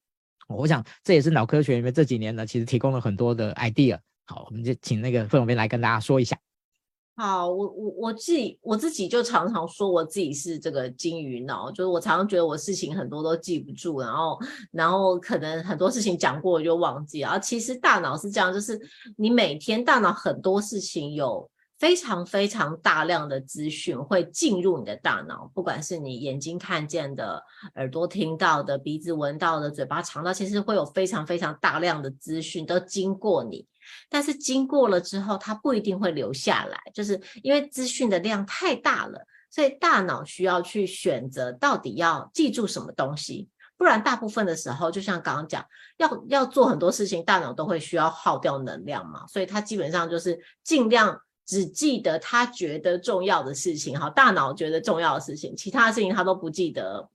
[0.56, 3.98] 我想这也是脑科学里面这几年呢，其实提供了很多的 idea。
[4.24, 6.38] 好，我们就请那个副总编来跟大家说一下。
[7.16, 14.38] 好，我我我自己我自己就常常说我自己是这个金鱼脑，就是我常常觉得我事情很多都记不住，然后
[14.70, 18.80] 然后可能很多事情讲过我就忘记，然后其实大脑是这样，就是
[19.16, 21.50] 你每天大脑很多事情有。
[21.78, 27.40] 非常非常大量的资讯会进入你的大脑，不管是你眼睛看见的、
[27.76, 33.64] 耳朵听到的、鼻子闻到的、嘴巴尝到，其实会有非常非常大量的资讯都经过你。
[34.10, 43.48] 但是经过了之后，它不一定会留下来，就是因为资讯的量太大了，所以大脑需要去选择到底要记住什么东西。
[43.76, 45.64] 不然大部分的时候，就像刚刚讲，
[45.98, 51.20] 要要做很多事情，大脑都会需要耗掉能量嘛，所以它基本上就是尽量。
[51.48, 57.08] 只记得他觉得重要的事情，哈，大脑觉得重要的事情，其他事情他都不记得。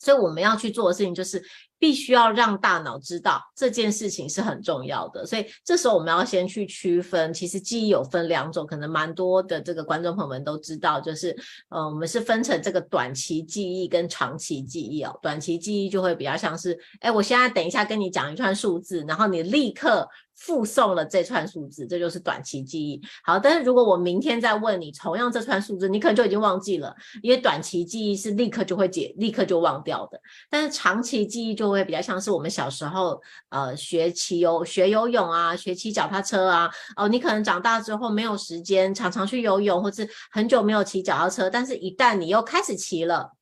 [0.00, 1.42] 所以我们要去做的事情就是。
[1.80, 11.36] 必须要让大脑知道这件事情是很重要的，所以这时候我们要先去区分，其实记忆有分两种，可能蛮多的这个观众朋友们都知道，就是
[11.68, 15.16] 呃，我们是分成这个短期记忆跟长期记忆哦。
[15.22, 20.08] 短期记忆就会比较像是，哎，我现在等一下跟你讲一串数字，然后你立刻
[20.38, 23.00] 附送了这串数字，这就是短期记忆。
[23.24, 36.70] 好，但是如果我明天再问你同样这串数字，你可能就已经忘记了，因为短期记忆是立刻就会解，立刻就忘掉的，但是长期记忆就会比较像是我们小时候，呃，学骑游、学游泳啊，学骑脚踏车啊。
[36.96, 43.32] 哦，你可能长大之后没有时间常常去游泳，或是很久没有骑脚踏车，但是一旦你又开始骑了，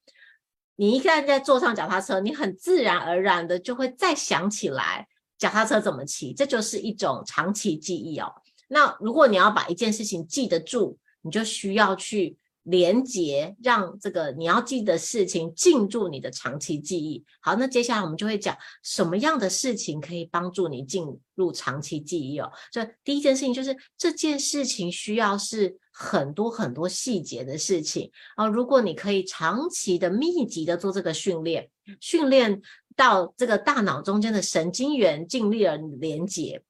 [0.76, 5.06] 你一旦在坐上脚踏车，你很自然而然的就会再想起来
[5.38, 8.32] 脚踏车怎么骑，这就是一种长期记忆哦。
[8.68, 12.36] 那如果你要把一件事情记得住，你就需要去。
[12.68, 17.24] 连接，让这个你要记的事情进入你的长期记忆。
[17.40, 22.50] 好，那接下来我们就会讲什么样的事情可以帮助你进入长期记忆哦。
[22.72, 28.48] 就第一件事情就是这件事情需要是很多很多细节的事情啊。
[28.48, 31.70] 如果你可以长期的密集的做这个训练，
[32.00, 32.60] 训练
[32.96, 36.62] 到这个大脑中间的神经元尽力了连接。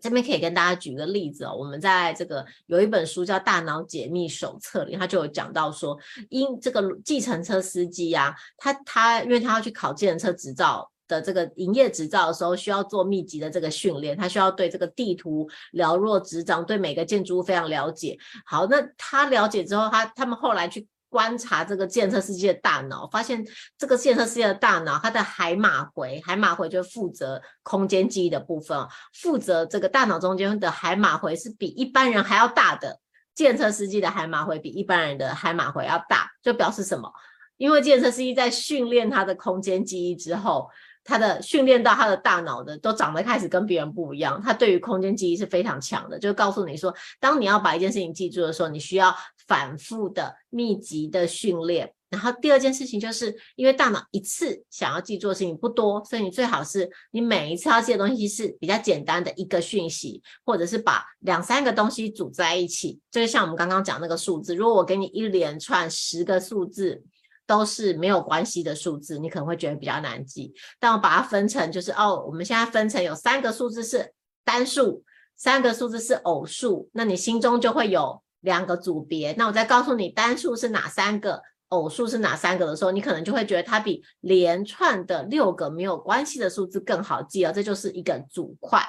[0.00, 5.98] 这边可以跟大家举个例子哦，我们在这个有一本书叫《大脑解密手册》里，他就有讲到说，
[6.30, 18.16] 因这个计程车司机呀、啊，他他因为他要去考计程车执照的这个营业执照的时候，需要做密集的这个训练，他需要对这个地图了若指掌，对每个建筑物非常了解。
[18.46, 20.86] 好，那他了解之后，他他们后来去。
[21.10, 23.44] 观察这个计程车司机的大脑，发现
[23.76, 32.98] 这个计程车司机的大脑，它的海马回，海马回就负责空间记忆的部分，负责这个大脑中间的海马回是比一般人还要大的。
[33.34, 37.12] 计程车司机的海马回比一般人的海马回要大，就表示什么？
[37.56, 40.70] 因为计程车司机在训练他的空间记忆之后。
[41.02, 49.12] 他的训练到他的大脑的都长得开始跟别人不一样，他对于空间记忆是非常强的，就告诉你说，当你要把一件事情记住的时候，你需要
[49.50, 51.92] 反复的、密集的训练。
[52.08, 67.02] 然后第二件事情就是，因为大脑一次想要记住的事情不多，所以你最好是你每一次要记的东西是比较简单的一个讯息，或者是把两三个东西组在一起，就是像我们刚刚讲那个数字，如果我给你一连串十个数字。
[67.46, 70.54] 都是没有关系的数字，你可能会觉得比较难记。
[70.78, 75.02] 但我把它分成，就是哦，我们现在分成有三个数字是单数，
[75.36, 79.32] 三个数字是偶数，那你心中就会有两个组别。
[79.38, 87.52] 那我再告诉你单数是哪三个，偶数是哪三个的时候，你可能就会觉得它比连串的六个没有关系的数字更好记了。
[87.52, 88.82] 这就是一个组块。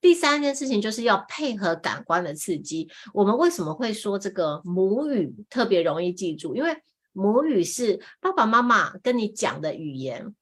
[0.00, 2.88] 第三件事情就是要配合感官的刺激。
[3.12, 6.56] 我们为什么会说这个母语特别容易记住？
[6.56, 6.74] 因为
[7.12, 10.34] 母语是爸爸妈妈跟你讲的语言，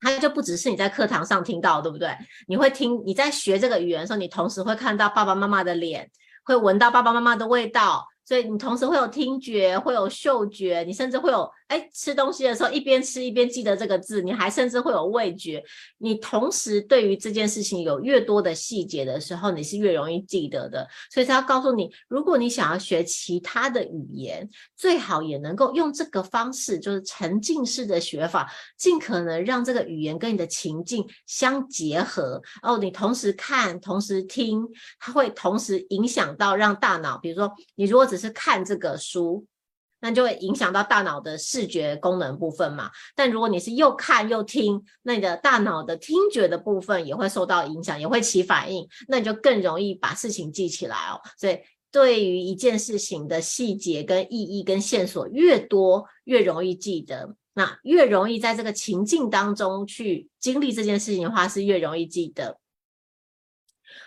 [0.00, 2.08] 它就不只是你在课堂上听到，对不对？
[2.48, 6.10] 你会听，你在学这个语言的时候，你同时会看到爸爸妈妈的脸，
[6.44, 8.06] 会闻到爸爸妈妈的味道。
[8.24, 15.64] 所以你同时会有听觉，会有嗅觉，你甚至会有哎吃东西的时候一边吃一边记得这个字，你还甚至会有味觉。
[15.96, 20.86] 你同时对于这件事情有越多的细节的时候，你是越容易记得的。
[21.10, 32.42] 所以他要告诉你，如果你想要学其他的语言，最好也能够用这个方式，就是沉浸式的学法，尽可能让这个语言跟你的情境相结合。
[32.62, 34.62] 哦，你同时看，同时听，
[35.00, 39.46] 它会同时影响到让大脑，比如说你如果只是看这个书，
[40.02, 42.90] 那就会影响到大脑的视觉功能部分嘛。
[43.14, 51.18] 但如果你是又看又听，那你的大脑的听觉的部分也会受到影响，也会起反应，那你就更容易把事情记起来哦。
[51.38, 51.58] 所以，
[51.90, 57.34] 对于一件事情的细节跟意义跟线索越多，越容易记得。
[57.54, 62.58] 那越容易在这个情境当中去经历这件事情的话，是越容易记得。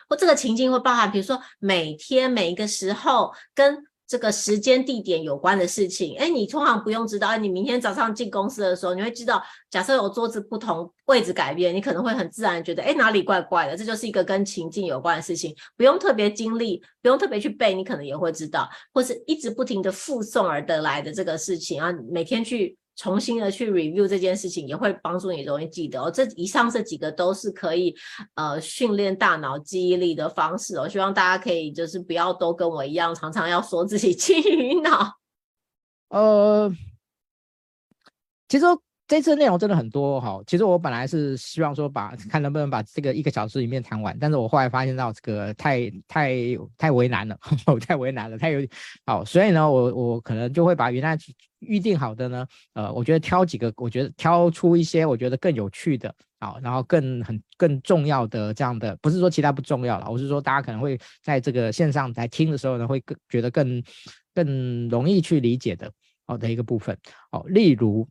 [0.10, 6.16] 或这个情境会包含，比如说每天每一个时候跟这个时间地点有关的事情。
[6.18, 7.28] 哎，你通常不用知道。
[7.28, 13.76] 哎，你明天早上进公司的时候，你会知道，假设有桌子不同位置改变，你可能会很自然觉得，哎，哪里怪怪的。
[13.76, 22.78] 这就是一个跟情境有关的事情，不用特别经历，不用特别去背，你可能也会知道，或是一直不停的附送而得来的这个事情啊，每天去。
[22.96, 26.10] 重新的去 review 这件事情，也会帮助你容易记得哦。
[26.10, 27.96] 这以上这几个都是可以
[28.36, 30.88] 呃训练大脑记忆力的方式哦。
[30.88, 35.20] 希望大家可以就是不要都跟我一样，常常要说自己 金鱼脑。
[36.10, 36.72] 呃，
[38.48, 38.66] 其实
[39.08, 40.42] 这次内容真的很多哈。
[40.48, 46.34] 其实我本来是希望说把看能不能把这个一个小时里面谈完，但是我后来发现到这个太太
[46.78, 47.38] 太为难了，
[47.86, 48.68] 太为难了，太有
[49.06, 51.16] 好，所以呢，我我可能就会把原来
[51.60, 63.84] 预定好的呢，呃，我觉得挑几个，我觉得挑出一些我觉得更有趣的，好，然后更很更重要的这样的，不是说其他不重要了，我是说大家可能会在这个线上来听的时候呢，会更觉得更
[64.34, 65.92] 更容易去理解的，
[66.26, 66.98] 好的一个部分，
[67.30, 68.08] 好，例如。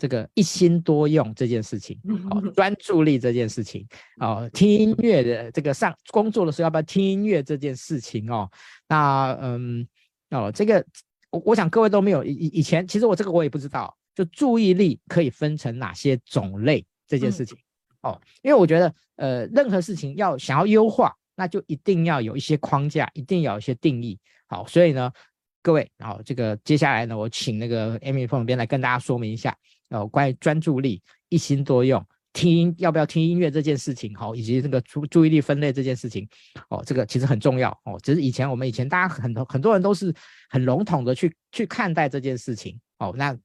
[0.00, 3.86] 这个一心多用这件事情，哦，专注力这件事情，
[4.18, 8.50] 哦，听音乐的这个上工作的时候要不要听音乐这件事情哦，
[8.88, 9.86] 那嗯
[10.30, 10.82] 哦，这个
[11.28, 17.58] 我我想各位都没有以以前，其实我这个我也不知道，就注意力可以分成哪些种类这件事情，
[18.00, 25.12] 哦，因为我觉得呃任何事情要想要优化，那就一定要有一些框架，一定要有一些定义，好，所以呢，
[25.60, 29.54] 各位，好，这个接下来呢，我请那个 Amy 旁边来跟大家说明一下。
[29.90, 36.28] 哦，关于专注力、一心多用、听音要不要听音乐这件事情，哦，以及这个注注意力分类这件事情，
[36.68, 37.98] 哦，这个其实很重要哦。
[38.02, 40.14] 只是以前我们以前大家很多很多人都是
[40.48, 43.36] 很笼统的去去看待这件事情，哦，那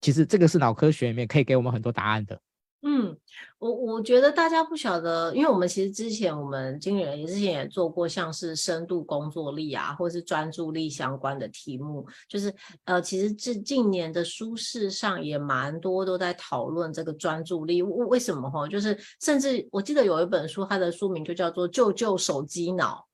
[0.00, 2.40] 其实这个是脑科学里面可以给我们很多答案的。
[2.82, 3.14] 嗯，
[3.58, 12.50] 我我觉得大家不晓得，因为我们其实之前我们经理人也之前也做过像是深度工作力啊，或是专注力相关的题目，就是
[12.84, 18.66] 呃，其实这近年的书市上也蛮多都在讨论这个专注力，为什么哈？
[18.66, 23.06] 就是甚至我记得有一本书，它的书名就叫做《救救手机脑》。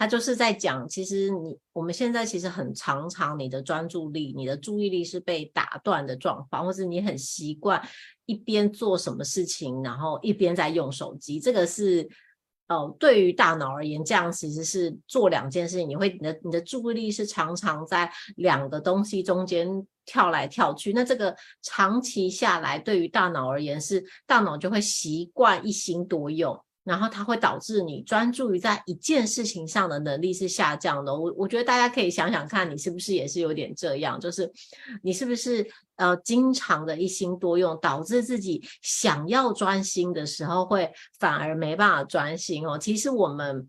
[0.00, 7.86] 他就是在讲，其实你我们现在其实很常常，你的专注力、你的注意力是被打断的状况，或是你很习惯
[8.24, 11.38] 一边做什么事情，然后一边在用手机。
[11.38, 12.08] 这个是，
[12.68, 20.94] 哦，对于大脑而言，这样其实是做两件事情，你会你的你的注意力是常常在两个东西中间跳来跳去。
[20.94, 26.58] 那这个长期下来，对于大脑而言是，大脑就会习惯一心多用。
[26.82, 31.14] 然后它会导致你专注于在一件事情上的能力是下降的。
[31.14, 34.18] 我我觉得大家可以想想看，你是不是也是有点这样？
[34.18, 34.50] 就是
[35.02, 42.78] 你是不是呃经常的一心多用，导致自己想要专心的时候会反而没办法专心哦。
[42.78, 43.68] 其实我们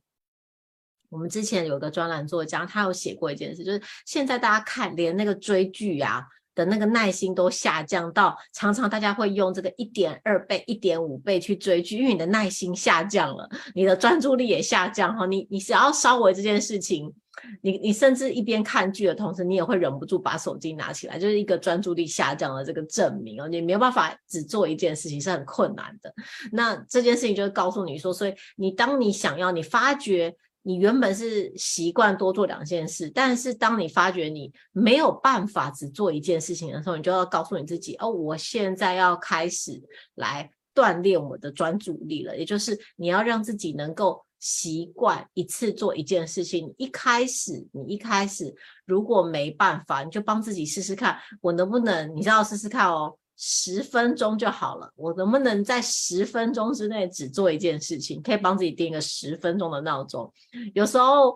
[1.10, 6.26] 我们之前有个专栏作家，他有写过一件事，就是现在大家看连那个追剧呀。
[6.54, 15.26] 的那个耐心都下降到，常常大家会用这个一点二倍、一点五倍去追剧，因为你的耐心下降了，你的专注力也下降哈。
[15.26, 17.14] 你你只要稍微这件事情，
[17.62, 23.48] 你你甚至一边看剧的同时，你也会忍不住把手机拿起来，就是一个专注力下降的这个证明哦。
[23.48, 26.14] 你没有办法只做一件事情是很困难的。
[26.52, 30.36] 那这件事情就是告诉你说，所以你当你想要，你发觉。
[30.64, 39.82] 你原本是习惯多做两件事，但是当你发觉你没有办法只做一件事情的时候，你就要告诉你自己：哦，我现在要开始
[40.16, 42.38] 来锻炼我的专注力了。
[42.38, 46.74] 也就是你要让自己能够习惯一次做一件事情。
[46.78, 48.54] 一开始，你一开始
[48.86, 52.16] 如果没办法，你就帮自己试试看，我能不能？
[52.16, 53.18] 你知道试试看哦。
[53.38, 58.22] 十分钟就好了，我能不能在十分钟之内只做一件事情？
[58.22, 60.32] 可以帮自己定一个十分钟的闹钟。
[60.76, 61.36] 有时候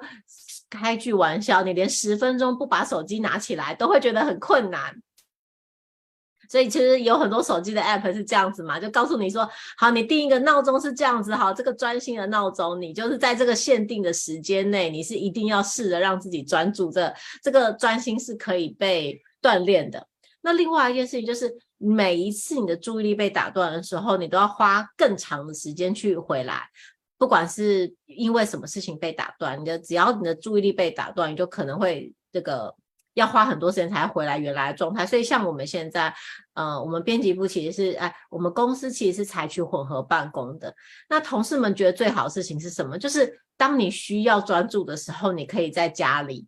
[0.69, 4.95] 开句玩笑，你连十分钟不把手机拿起来都会觉得很困难。
[6.47, 20.07] 所以其实有很多手机的 app 是这样子嘛，就告诉你说，好，你定一个闹钟是这样子，好，这个专心的闹钟，你就是在这个限定的时间内，你是一定要试着让自己专注这，这个专心是可以被锻炼的。
[20.41, 21.57] 那另外一件事情就是。
[21.77, 26.69] 每一次你的注意力被打断的时候，你都要花更长的时间去回来。
[27.17, 32.75] 不管是因为什么事情被打断，你的只要你的注意力被打断，你就可能会这个
[33.13, 35.05] 要花很多时间才回来原来的状态。
[35.05, 36.13] 所以像我们现在，
[36.53, 40.75] 呃，我们编辑部其实是，哎，我们公司其实是采取混合办公的。
[41.09, 42.97] 那同事们觉得最好的事情是什么？
[42.97, 46.45] 就是当你需要专注的时候，你可以在家里。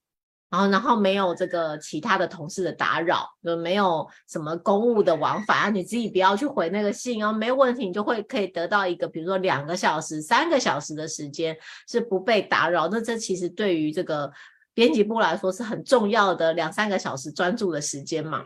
[0.50, 11.56] 然后，然后没有这个其他的同事的打扰，就没有什么公务的往返啊，你自己不要去回那个信哦，没有问题，你就会可以得到一个，比如说两个小时、三个小时的时间
[11.88, 12.88] 是不被打扰。
[12.88, 14.32] 那这其实对于这个
[14.74, 18.43] 编辑部来说是很重要的两三个小时专注的时间嘛。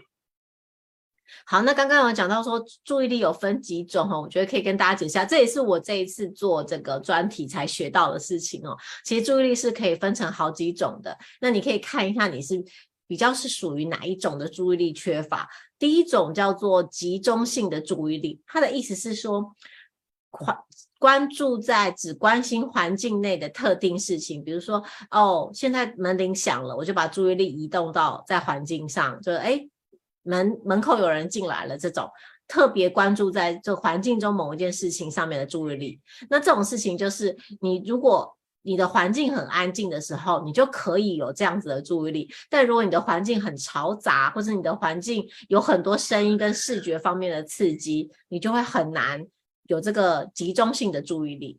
[1.46, 8.78] 好，那刚刚有讲到说注意力有分几种哈，我觉得可以跟大家解一下，这也是我这一次做这个专题才学到的事情哦。
[9.04, 12.64] 其实注意力是可以分成好几种的，那你可以看一下你是
[13.08, 15.50] 比较是属于哪一种的注意力缺乏。
[15.78, 19.56] 第一种叫做集中性的注意力，它的意思是说，
[20.30, 20.58] 关
[21.00, 29.68] 关注在只关心环境内的特定事情，比如说哦，现在门铃响了，我就把注意力移动到在环境上，就哎。
[30.24, 32.10] 门门口有人进来了这种。
[32.48, 35.98] 特别关注在这环境中某一件事情上面的注意力，
[36.30, 38.30] 那这种事情就是你如果
[38.62, 42.30] 你的环境很安静的时候，你就可以有这样子的注意力。
[42.50, 49.26] 但如果你的环境很嘈杂，或者你的环境有很多声音跟视觉方面的刺激，你就会很难
[49.68, 51.58] 有这个集中性的注意力。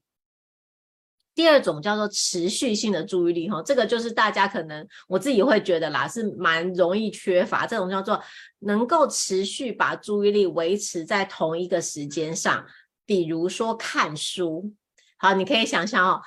[1.34, 7.66] 第二种叫做持续性的注意力，哈，这个就是大家可能我自己会觉得啦，是蛮容易缺乏。
[7.66, 8.22] 这种叫做
[8.60, 12.64] 能够持续把注意力维持在同一个时间上，
[13.06, 14.72] 比如说看书。
[15.16, 16.20] 好，你可以想象哦，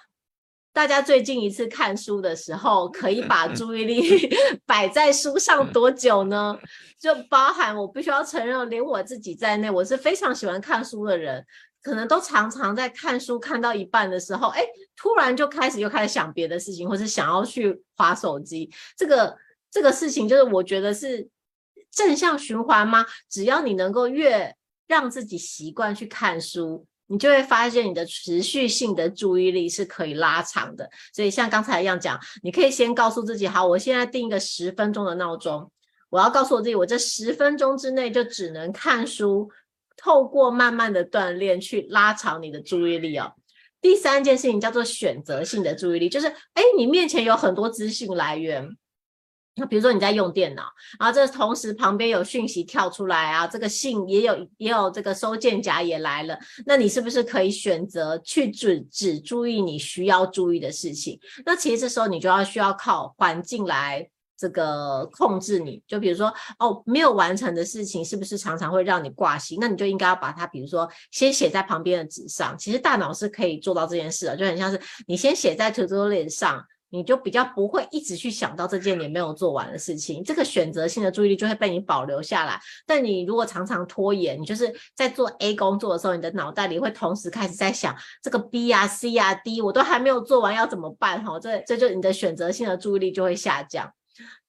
[0.73, 4.29] 大家最近一次看书的时候，可以把注意力
[4.65, 6.57] 摆在书上多久呢？
[6.99, 11.45] 就包含我必须要承认，连我自己在内，我是非常喜欢看书的人。
[11.85, 14.65] 可能都常常在看书看到一半的时候，哎，
[14.97, 18.67] 突然就开始又开始想别的事情，或是想要去滑手机。
[18.97, 19.37] 这个
[19.69, 21.29] 这个事情，就是我觉得是
[21.91, 23.05] 正向循环吗？
[23.29, 24.55] 只要你能够越
[24.87, 30.89] 让自己习惯去看书，你就会发现你的持续性的注意力是可以拉长的。
[31.13, 35.71] 所以像刚才一样讲，你可以先告诉自己，好，我现在定一个十分钟的闹钟，
[36.09, 39.51] 我要告诉我自己，我这十分钟之内就只能看书。
[39.97, 43.33] 透过慢慢的锻炼去拉长你的注意力哦。
[43.81, 48.67] 第三件事情叫做选择性的注意力，就是哎，你面前有很多资讯来源，
[49.57, 50.63] 那比如说你在用电脑，
[50.99, 61.19] 然后这同时旁边有讯息跳出来啊，这个信也有也有这个收件夹也来了，那你是不是可以选择去只只注意你需要注意的事情？
[61.45, 64.09] 那其实这时候你就要需要靠环境来。
[64.37, 69.57] 这个控制你，就比如说哦，没有完成的事情，是不是常常会让你挂心？
[69.61, 72.57] 那你就应该要把它，比如说先写在旁边的纸上。
[72.57, 80.23] 其实大脑是可以做到这件事的，就很像是你先写在 To Do List 上，你就比较不会一直去想到这件你没有做完的事情。
[80.23, 82.59] 这个选择性的注意力就会被你保留下来。
[82.85, 91.23] 但你如果常常拖延，你就是在做 A 工作的时候，你的脑袋里会同时开始在想这个 B 啊、C 啊、D，我都还没有做完，要怎么办？
[91.23, 93.91] 哈，这这就你的选择性的注意力就会下降。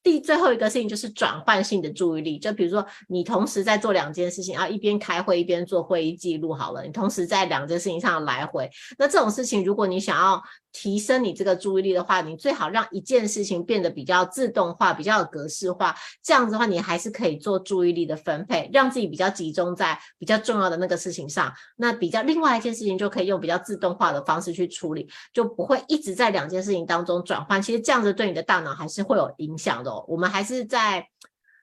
[0.07, 10.41] 第最后一个事情就是转换性的注意力，就比如说你同时在做两件事情，然后，一边开会一边做会议记录好了，你同时在两件事情上来回，那这种事情如果你想要
[10.79, 30.05] 提升你这个注意力的话，你最好让一件事情变得比较自动化，比较格式化，这样子的话你还是可以做注意力的分配，让自己比较集中在比较重要的那个事情上，那比较另外一件事情就可以用比较自动化的方式去处理，就不会一直在两件事情当中转换，其实这样子对你的大脑还是会有影响的哦。
[30.07, 31.07] 我们还是在，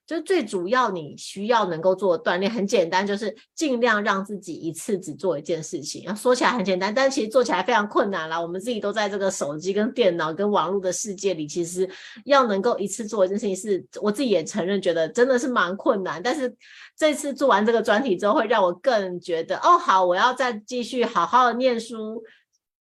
[0.07, 6.15] 就最主要你需要能够做的锻炼很简单，就是尽量让自己一次只做一件事情。
[6.15, 8.39] 说起来很简单，但其实做起来非常困难啦。
[8.39, 11.89] 我们自己都在这个手机、跟电脑、跟网络的世界里，其实
[12.27, 16.23] 要能够一次做一件事情是，是我自己也承认，觉得真的是蛮困难。
[16.23, 16.55] 但是
[16.97, 22.23] 这次做完这个专题之后，会让我更觉得，哦，好，我要再继续好好的念书，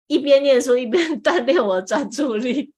[0.08, 2.74] 一边念书一边 锻炼我的专注力。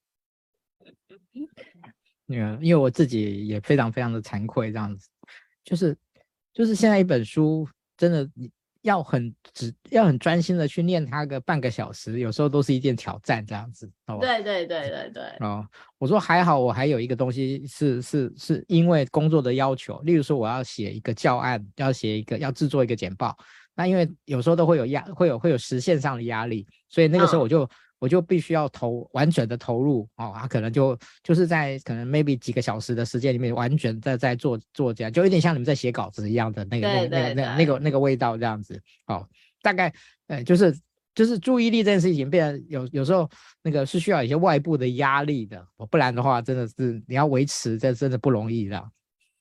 [2.28, 5.08] 嗯，因为我自己也非常非常的惭愧，这样子，
[5.64, 5.96] 就是
[6.54, 8.50] 就是现在一本书真的你
[8.82, 14.26] 要很只要很专心的去念它个半个小时，有时候都是一件挑战，这样子，好吧？
[14.26, 15.24] 对对对对对。
[15.40, 15.64] 哦，
[16.00, 23.38] 我说还好，我还有一个东西是是是因为工作的要求，例如说我要写一个教案，要写一个要制作一个简报，
[23.76, 27.62] 那因为有时候都会有压，会有会有时限上的压力，所以那个时候我就。
[27.62, 27.70] 哦
[28.06, 39.28] 我就必须要投完全的投入哦，他可能就就是在可能 maybe 几个小时的时间里面，完全在在做做这样，就有点像你们在写稿子一样的那个那那那那个那个味道这样子哦。
[39.64, 39.92] 大概
[40.28, 40.78] 呃就是
[41.16, 43.28] 就是注意力这件事情变得有有时候
[43.64, 48.92] 那个是需要一些外部的压力的，不然的话真的是你要维持这真的不容易的。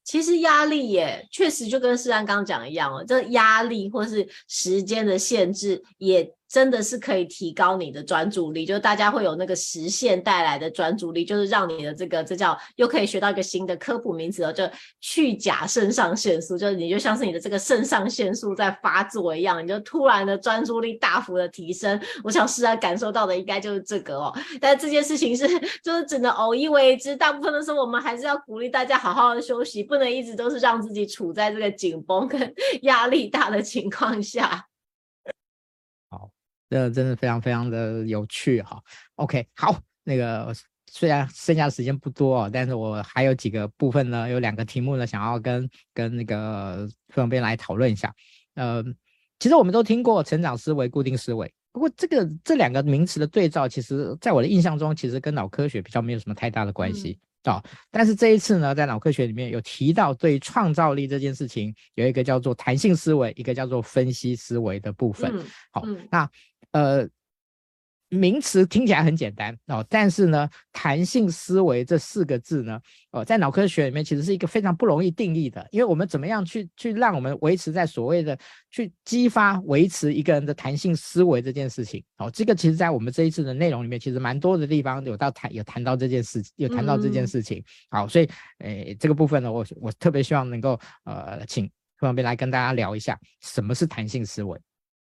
[0.05, 6.33] 其实压力也确实就跟诗安刚刚讲的一样哦，这压力或是时间的限制也。
[6.55, 14.63] 真的是可以提高你的专注力，就是大家会有那个时限带来的专注力，就是让你的这个这叫又可以学到一个新的科普名词哦，就
[15.01, 22.01] 去甲肾上腺素，就是你就像是你的这个肾上腺素在发作一样，你就突然的专注力大幅的提升。
[22.23, 24.33] 我想是啊，感受到的应该就是这个哦。
[24.61, 25.49] 但这件事情是
[25.83, 34.65] 就是只能偶一为之，大部分的时候我们还是要鼓励大家好好的休息，不能一直都是让自己处在这个紧绷跟压力大的情况下。
[36.75, 38.83] 这真的非常非常的有趣哈。
[39.15, 40.53] OK，好，那个
[40.91, 48.13] 虽然剩下的时间不多，但是我还有几个部分呢，有两个题目呢，想要跟跟那个副总编来讨论一下。
[48.57, 48.83] 呃，
[49.39, 57.17] 其实我们都听过成长思维、固定思维，不过这个这两个名词的对照，其实在我的印象中，其实跟脑科学比较没有什么太大的关系。
[57.45, 65.31] 哦，但是这一次呢，在脑科学里面有提到对创造力这件事情，有一个叫做弹性思维，一个叫做分析思维的部分。
[65.71, 66.31] 好、嗯嗯哦，那
[66.75, 67.09] 呃。
[68.11, 78.39] 名词听起来很简单哦，但是呢，弹性思维这四个字呢，哦，在脑科学里面其实是一个非常不容易定义的，因为我们怎么样去去让我们维持在所谓的
[78.71, 87.59] 去激发维持一个人的弹性思维这件事情，哦，这个其实在我们这一次的内容里面，其实蛮多的地方有到谈有谈到这件事，有谈到这件事情。
[87.59, 87.65] 嗯、
[87.99, 91.69] 好，所以诶，这个部分呢，我我特别希望能够呃，请
[91.99, 94.57] 方便来跟大家聊一下什么是弹性思维，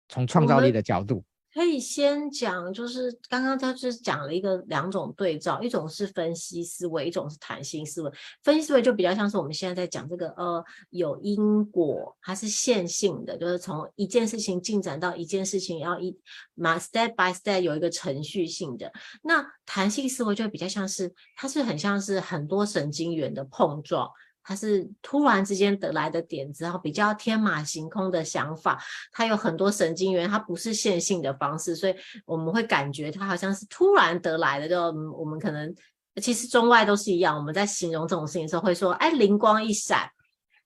[0.08, 1.22] 从创造力的角度。
[1.54, 8.10] 可以先讲，就是刚刚他就是讲了一个两种对照，一种是分析思维，一种是弹性思维。
[8.42, 16.18] 分析思维就比较像是我们现在在讲这个呃有因果，它是线性的，就是从一件事情进展到一件事情，要一
[16.56, 18.92] 嘛 step by step 有一个程序性的。
[19.22, 24.10] 那弹性思维就比较像是，它是很像是很多神经元的碰撞。
[24.44, 28.78] 它是突然之间得来的点子，然后比较天马行空的想法，
[29.10, 31.94] 它有很多神经元，它不是线性的方式，所以
[32.26, 34.68] 我们会感觉它好像是突然得来的。
[34.68, 34.80] 就
[35.12, 35.74] 我们可能
[36.20, 40.08] 其实中外都是一样，我们在形容这种事情的时候会说，哎，灵光一闪，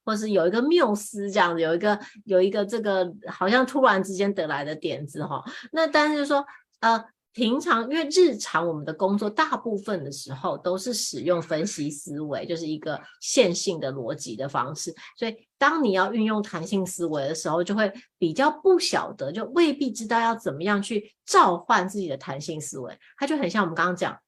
[0.05, 5.45] 或是有一个缪斯这样子，有一个有一个这个好像突然之间得来的点子哈。
[5.73, 6.45] 那但是就是说
[6.81, 7.05] 呃。
[7.39, 24.19] 平常因为日常我们的工作大部分的时候都是使用分析思维，就是一个线性的逻辑的方式，所以当你要运用弹性思维的时候，就会比较不晓得，就未必知道要怎么样去召唤自己的弹性思维，它就很像我们刚刚讲。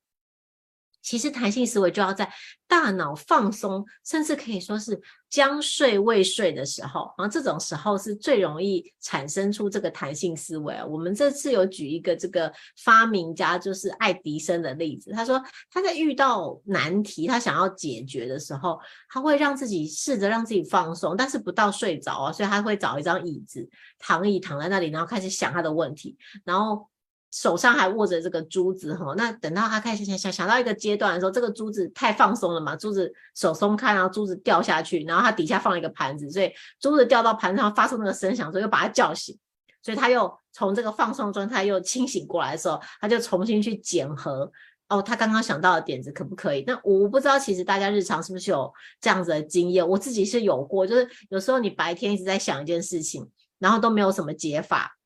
[1.02, 2.30] 其实弹性思维就要在
[2.66, 10.76] 大脑放松，甚至可以说是将睡未睡的时候，然后这种时候是最容易产生出这个弹性思维。
[10.88, 12.52] 我们这次有举一个这个
[12.84, 15.10] 发明家，就是爱迪生的例子。
[15.12, 18.78] 他说他在遇到难题，他想要解决的时候，
[19.08, 26.88] 他会让自己试着让自己放松，但是不到睡着啊，所以他会找一张椅子，躺椅躺在那里，然后开始想他的问题，然后。
[27.30, 39.38] 手上还握着这个珠子哈，那等到他开始想想想到一个阶段的时候，这个珠子太放松了嘛，珠子手松开，然后珠子掉下去，然后他底下放了一个盘子，所以珠子掉到盘子上发出那个声响，所以又把他叫醒，
[39.82, 44.50] 所以他又从这个放松状态又清醒过来的时候，他就重新去检核
[44.88, 46.64] 哦，他刚刚想到的点子可不可以？
[46.66, 49.88] 那我不知道，其实大家日常是不是有这样子的经验？
[49.88, 54.96] 我自己是有过，就是有时候你白天一直在想一件事情，然后都没有什么解法。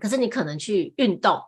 [0.00, 1.40] 可是你可能去运动，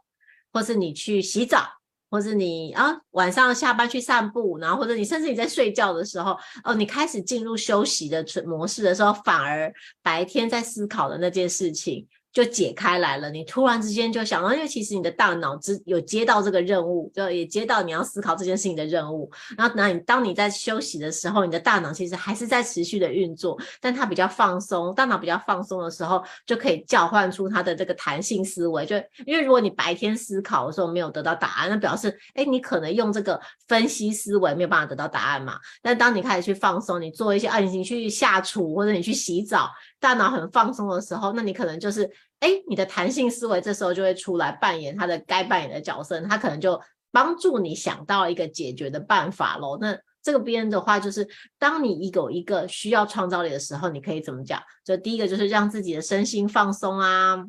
[0.53, 1.67] 或是你去洗澡，
[2.11, 9.73] 或是你啊晚上下班去散步，然后或者你甚至你在睡觉的时候，哦，你开始进入休息的模式的时候，反而
[10.03, 12.07] 白天在思考的那件事情。
[12.37, 19.33] 就解开来了，你突然之间就想到，因为其实你的大脑只有接到这个任务，就也接到你要思考这件事情的任务。
[19.57, 24.95] 然后，那你当你在休息的时候，你的大脑其实还是在持续的运作，但它比较放松。
[24.95, 28.85] 大脑比较放松的时候，就可以召唤出它的这个弹性思维。
[28.85, 35.59] 就因为如果你白天思考的时候没有得到答案，那表示哎，你可能用这个分析思维没有办法得到答案嘛。
[35.81, 39.71] 但当你开始去放松，你做一些啊，你去下厨或者你去洗澡，
[40.01, 42.11] 大脑很放松的时候，那你可能就是。
[42.41, 46.79] 哎，你的弹性思维这时候就会出来扮演他的该扮演的角色，他可能就
[47.11, 49.79] 帮助你想到一个解决的办法喽。
[49.81, 51.27] 那这个边的话，就是
[51.59, 54.63] 当你有一个需要创造力的时候，你可以怎么讲？
[54.85, 57.43] 就第一个就是让自己的身心放松啊，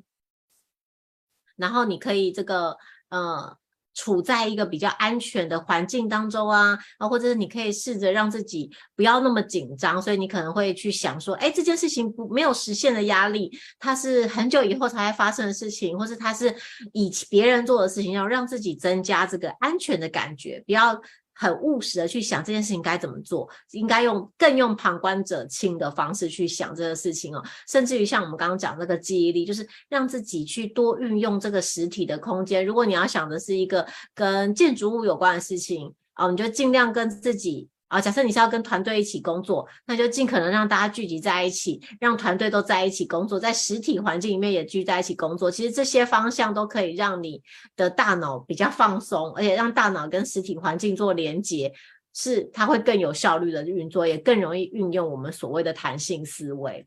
[1.58, 2.78] 然后你可以这个
[3.10, 3.58] 呃。
[3.98, 16.56] 处在一个比较安全的环境当中啊，啊，或者是你可以试着让自己不要那么紧张，所以你可能会去想说，哎，这件事情不没有实现的压力，它是很久以后才会发生的事情，或是它是
[16.94, 21.02] 以别人做的事情，要让自己增加这个安全的感觉，不要。
[21.38, 32.66] 很务实的去想这件事情该怎么做，应该用更用旁观者清的方式去想这个事情哦，甚至于像我们刚刚讲那个记忆力，就是让自己去多运用这个实体的空间。
[32.66, 37.70] 如果你要想的是一个跟建筑物有关的事情啊，你就尽量跟自己。
[37.88, 45.50] 啊，假设你是要跟团队一起工作，那就尽可能让大家聚集在一起，让团队都在一起工作，在实体环境里面也聚在一起工作。
[45.50, 47.42] 其实这些方向都可以让你
[47.78, 51.72] 的大脑比较放松，而且让大脑跟实体环境做连接，
[52.14, 56.86] 是它会更有效率的运作，也更容易运用我们所谓的弹性思维。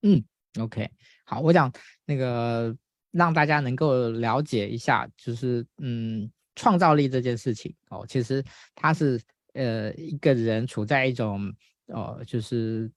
[0.00, 0.24] 嗯
[0.58, 0.90] ，OK，
[1.24, 1.70] 好，我想
[2.06, 2.74] 那个
[3.10, 8.42] 让大家能够了解一下，就是嗯，创造力这件事情哦，其实
[8.74, 9.20] 它是。
[9.56, 11.52] 呃，一个人处在一种
[11.86, 12.90] 呃，就是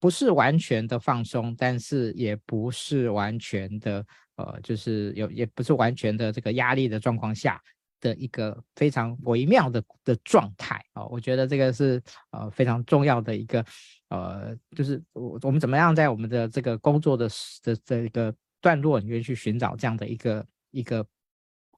[0.00, 4.04] 不是完全的放松，但是也不是完全的
[4.36, 7.60] 呃，就是有也不是完全的这个压力的状况下，
[8.00, 10.84] 的一个非常微妙的的状态。
[10.94, 13.64] 啊，我觉得这个是呃非常重要的一个
[14.08, 17.28] 呃，就是我我们怎么样在我们的这个工作的
[17.62, 21.06] 的这一个段落里面去寻找这样的一个一个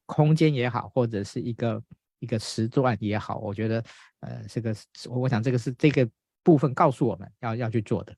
[0.05, 1.81] 空间也好，或者是一个
[2.25, 3.83] 一个时段也好，我觉得
[4.19, 4.75] 呃这个
[5.09, 6.09] 我想这个是这个
[6.43, 8.13] 部分告诉我们要要去做的。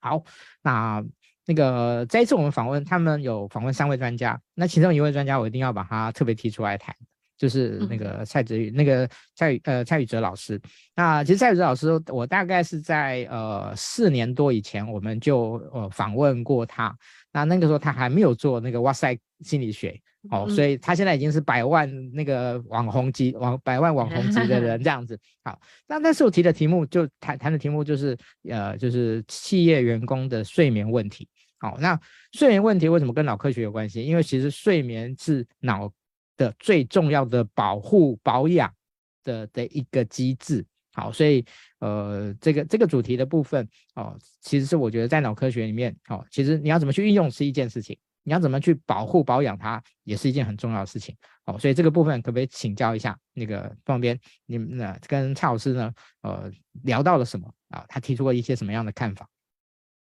[0.00, 0.24] 好，
[0.62, 1.04] 那。
[1.46, 6.96] 那个这一次我们访问他们有访问三位专家，那其中一位专家我一定要把他特别提出来谈，
[7.36, 10.58] 就是那个蔡哲宇，那个蔡宇呃蔡宇哲老师。
[10.96, 16.96] 那其实蔡宇哲老师，我大概是在呃四年多以前我们就呃访问过他，
[17.34, 20.00] 那那个时候他还没有做那个哇塞心理学。
[20.30, 25.20] 哦，所以他现在已经是百万那个网红级网百万网红级的人 这样子。
[25.42, 28.16] 好，那那时候提的题目就谈谈的题目就是
[28.48, 31.28] 呃就是企业员工的睡眠问题。
[31.58, 32.00] 好，那
[32.32, 34.02] 睡眠问题为什么跟脑科学有关系？
[34.02, 35.92] 因为其实睡眠是脑
[36.38, 38.72] 的最重要的保护保养
[39.24, 40.64] 的的一个机制。
[40.94, 41.44] 好，所以
[41.80, 47.98] 呃这个这个主题的部分哦，其实是我觉得在脑科学里面哦，其实你要怎么去运用是一件事情。
[48.26, 51.14] 你要怎么去保护保养它，也是一件很重要的事情。
[51.44, 54.96] 好，所以这个部分可不可以请教一下那个旁边你们呢？
[55.06, 55.92] 跟蔡老师呢？
[56.22, 56.50] 呃，
[56.84, 57.84] 聊到了什么啊？
[57.86, 59.28] 他提出了一些什么样的看法？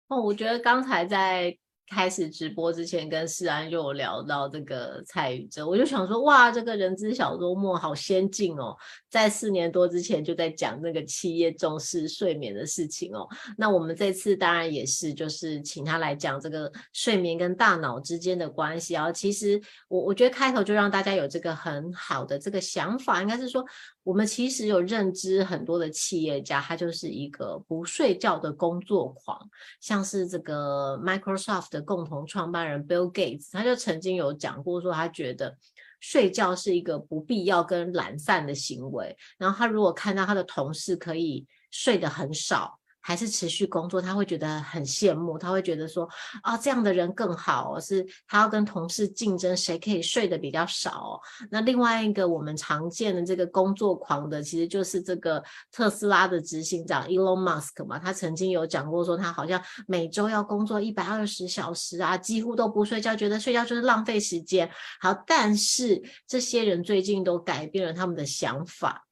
[0.07, 1.59] 哦，我觉得刚才在。
[1.89, 8.74] 开始直播之前，跟世安就有聊到这个蔡宇哲，我就想说，哇，这个人资小周末好先进哦，
[9.11, 13.28] 在四年多之前就在讲那个企业重视睡眠的事情哦。
[13.59, 19.12] 那我们这次当然也是，就是请他来讲这个睡眠跟大脑之间的关系啊。
[19.12, 23.64] 其实我我觉得开头就让大家有这个很好的这个想法，应该是说。
[24.05, 29.38] 我们其实有认知很多的企业家，他就是一个不睡觉的工作狂，
[29.80, 35.57] 像是这个 Microsoft 的共同创办人 Bill Gates，他就曾经有讲过说，他觉得
[36.00, 42.80] 睡觉是一个不必要跟懒散的行为，然后他如果看到他的同事可以睡得很少。
[43.03, 46.09] 还是持续工作，他会觉得很羡慕，他会觉得说
[46.42, 51.20] 啊，这样的人更好，是他要跟同事竞争，谁可以睡得比较少。
[51.50, 64.70] 那另外一个我们常见的这个工作狂的，其实就是这个特斯拉的执行长 Elon Musk 嘛，他曾经有讲过说，他好像每周要工作一百二十小时啊，几乎都不睡觉，觉得睡觉就是浪费时间。
[65.00, 69.05] 好，但是这些人最近都改变了他们的想法。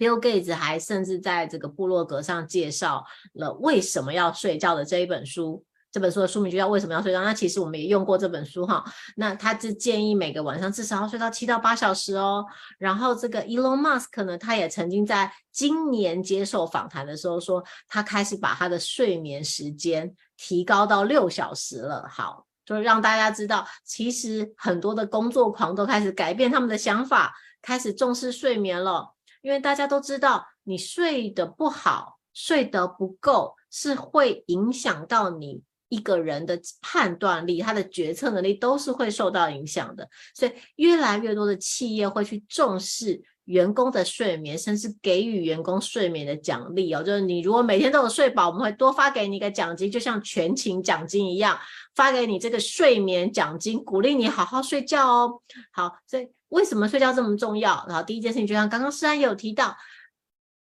[0.00, 5.62] Bill Gates 还甚至在这个部落格上介绍了为什么要睡觉的这一本书。
[5.92, 7.20] 这本书的书名就叫《为什么要睡觉》。
[7.24, 8.82] 那其实我们也用过这本书哈。
[9.16, 12.46] 那他是建议每个晚上至少要睡到七到八小时哦。
[12.78, 22.06] 然后这个 Elon Musk 呢，他也曾经在今年接受访谈的时候说，他开始把他的睡眠时间提高到六小时了。
[22.08, 29.12] 好，就是让大家知道，其实很多的工作狂都开始改变他们的想法，开始重视睡眠了。
[29.42, 40.08] 因为大家都知道，你睡得不好，睡得不够，是会影响到你一个人的判断力，他的决策能力都是会受到影响的。
[40.34, 47.02] 所以，越来越多的企业会去重视员工的睡眠，甚至给予员工睡眠的奖励哦。
[47.02, 51.58] 就是你如果每天都有睡饱，我们会多发给你一个奖金，就像全勤奖金一样，
[51.94, 55.40] 发给你这个睡眠奖金，鼓励你好好睡觉哦。
[55.72, 56.28] 好，所以。
[56.50, 57.84] 为什么睡觉这么重要？
[57.88, 59.76] 然后第一件事情，就像刚刚诗安也有提到，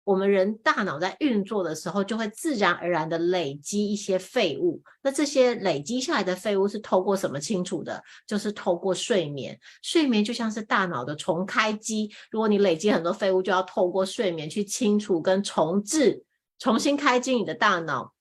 [0.04, 4.82] 我们人大脑在运作的时候，就会自然而然的累积一些废物。
[5.02, 8.02] 那这些累积下来的废物是透过什么清除的？
[8.26, 9.58] 就是透过睡眠。
[9.82, 16.24] 睡眠就像是大脑的重开机，如果你累积很多废物，就要透过睡眠去清除跟重置，
[16.58, 18.14] 重新开机你的大脑。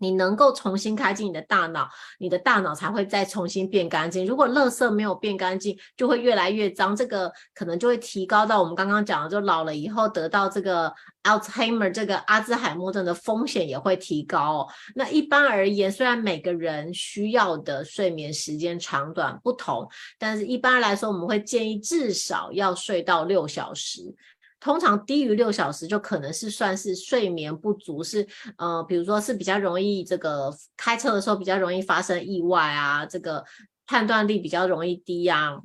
[0.00, 1.88] 你能够重新开机你的大脑，
[2.18, 4.26] 你的大脑才会再重新变干净。
[4.26, 6.96] 如果垃圾没有变干净，就会越来越脏。
[6.96, 10.92] 这个可能就会提高到我们刚刚讲的，就老了以后得到这个
[11.22, 14.66] Alzheimer 这个阿兹海默症的风险也会提高。
[14.94, 19.86] 那一般而言，虽然每个人需要的睡眠时间长短不同，
[20.18, 24.14] 但是一般来说，我们会建议至少要睡到六小时。
[24.60, 28.26] 通常低于六小时就可能是算是睡眠不足，是
[28.58, 33.42] 呃，比如说是比较容易这个开车的时候比较容易发生意外啊，这个
[33.86, 35.58] 判断力比较容易低啊。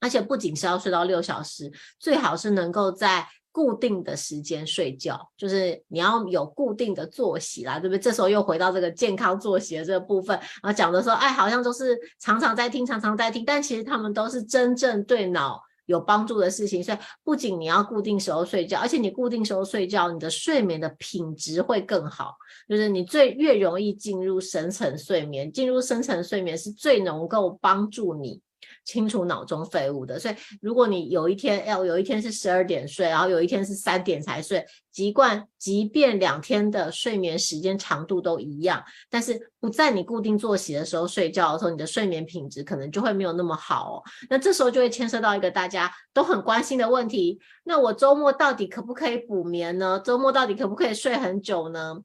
[0.00, 7.98] 而且不仅是要睡到六小时，最好是能够在固定的时间睡觉，就是你要有固定的作息啦，对不对？
[7.98, 15.60] 这时候又回到这个健康作息的这个部分，然后讲的说，哎，好像都是常常在听，常常在听，但其实他们都是真正对脑。
[15.88, 22.36] 有帮助的事情，所以不仅你要固定时候睡觉，而且你固定时候睡觉，你的睡眠的品质会更好。
[22.68, 28.40] 就是你最越容易进入深层睡眠，进入深层睡眠是最能够帮助你
[28.84, 30.18] 清除脑中废物的。
[30.18, 44.02] 所以如果你有一天，哎，有一天是十二点睡，然后有一天是三点才睡，习惯，即便两天的睡眠时间长度都一样，但是不在你固定作息的时候睡觉的时候，你的睡眠品质可能就会没有那么好哦。
[44.28, 50.00] 那这时候就会牵涉到一个大家都很关心的问题：那我周末到底可不可以补眠呢？
[50.04, 51.98] 周末到底可不可以睡很久呢？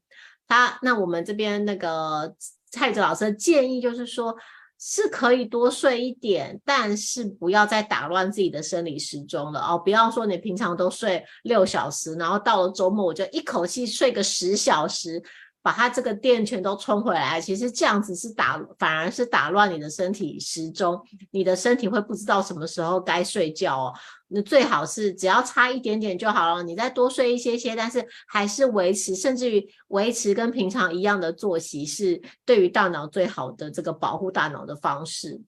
[0.48, 2.36] 他，那我们这边那个
[2.70, 4.36] 蔡哲老师的建议就是说，
[4.80, 9.78] 是可以多睡一点，但是不要再打乱自己的生理时钟了哦。
[9.78, 15.24] 不要说你平常都睡六小时，然后到了周末我就一口气睡个十小时。
[15.66, 21.02] 把它这个电全都充回来，其实这样子是打，反而是打乱你的身体时钟，
[21.32, 23.94] 你的身体会不知道什么时候该睡觉哦。
[24.34, 35.42] 那最好是只要差一点点就好了，你再多睡一些些，但是还是维持，甚至于维持跟平常一样的作息，是对于大脑最好的这个保护大脑的方式。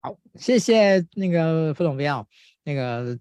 [0.00, 2.26] 好，谢谢那个副总编哦，
[2.64, 3.18] 那个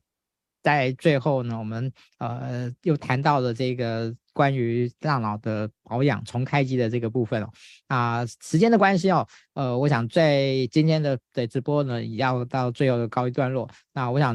[0.63, 4.15] 在最后呢，我们呃又谈到了这个。
[4.39, 7.49] 关于大脑的保养、重开机的这个部分哦，
[7.87, 13.69] 啊，时间的关系哦，呃，我想在今天的的直播呢，也要到最后的告一段落。
[13.91, 14.33] 那我想，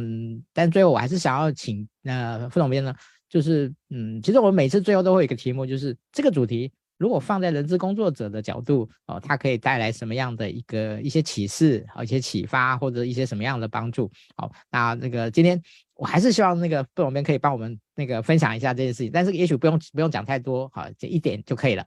[0.53, 2.95] 但最后我还是想要请呃副总编呢，
[3.31, 14.11] 就是嗯，其实我每次最后都会有一个题目，就是这个主题如果放在人资工作者的角度哦，它可以带来什么样的一个一些启示啊，一些启发或者一些什么样的帮助？
[14.37, 15.59] 好，那那个今天。
[15.95, 21.85] 我还是希望那个副总编可以帮我们那个分享一下这件事情，但是也许不用不用讲太多，好，这一点就可以了。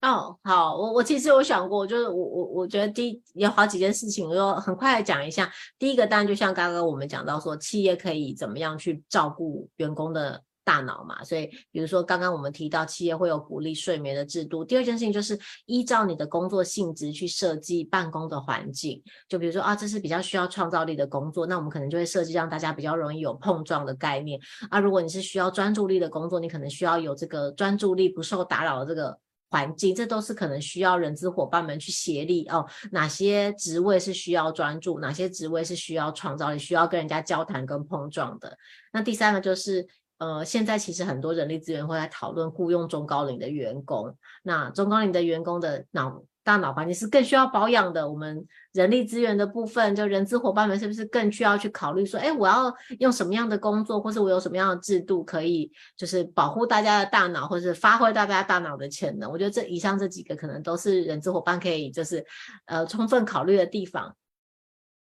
[0.00, 5.50] 哦，好，我我其实有想过，就是我我我觉得第有好几件事情，我就很快的讲一下。
[5.78, 10.42] 第一个当然就像刚刚我们讲到说，企业可以怎么样去照顾员工的。
[10.64, 14.64] 大脑嘛，所以比如说刚刚我们提到企业会有鼓励睡眠的制度。
[14.64, 19.02] 第二件事情就是依照你的工作性质去设计办公的环境。
[19.28, 24.38] 就比如说啊，这是比较需要创造力的工作，那我们可能就会设计让大家比较容易有碰撞的概念。
[24.70, 29.18] 啊，如果你是需要专注力的工作，你可能需要有这个专注力不受打扰的这个
[29.50, 29.92] 环境。
[29.92, 32.64] 这都是可能需要人资伙伴们去协力哦。
[32.92, 38.56] 哪些职位是需要专注，哪些职位是需要创造力，需要跟人家交谈跟碰撞的。
[38.92, 39.84] 那第三个就是。
[40.22, 44.16] 呃，现在其实很多人力资源会来讨论雇佣中高龄的员工。
[44.44, 48.08] 那中高龄的员工的脑大脑环境是更需要保养的。
[48.08, 59.28] 我们人力资源的部分，就人资伙伴们是不是更需要去考虑说，哎，我要用什么样的工作，或是我有什么样的制度，可以就是保护大家的大脑，或是发挥大家大脑的潜能？
[59.28, 62.24] 我觉得这以上这几个可能都是人资伙伴可以就是
[62.66, 64.14] 呃充分考虑的地方。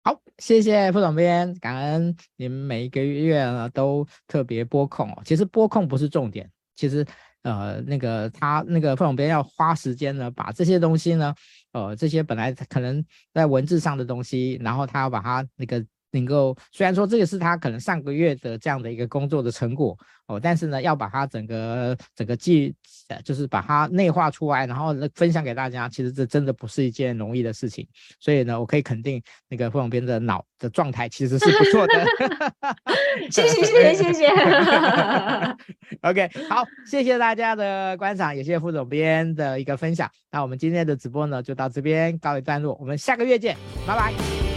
[0.04, 5.22] 好，谢谢副总编，感恩你们每一个月呢都特别播控哦。
[5.24, 7.06] 其实播控不是重点，其实
[7.44, 11.34] 呃那个他那个副总编要花时间呢，把这些东西呢，
[11.72, 15.86] 呃这些本来可能在文字上的东西，然后他要把它那个。
[16.14, 19.98] 能够，虽然说这个是他可能上个月的这样的一个工作的成果
[20.28, 22.74] 哦，但是呢，要把它整个整个记，
[23.26, 27.86] 就是把它内化出来，然后分享给大家，其实这真的不是一件容易的事情。
[28.20, 31.94] 所以呢，我可以肯定那个副总编的脑的状态其实是不错的。
[33.30, 34.28] 谢谢谢谢谢谢。
[36.02, 40.10] OK，好，谢谢大家的观赏，也谢谢副总编的一个分享。
[40.32, 44.53] 那我们今天的直播呢，就到这边告一段落，我们下个月见，拜拜。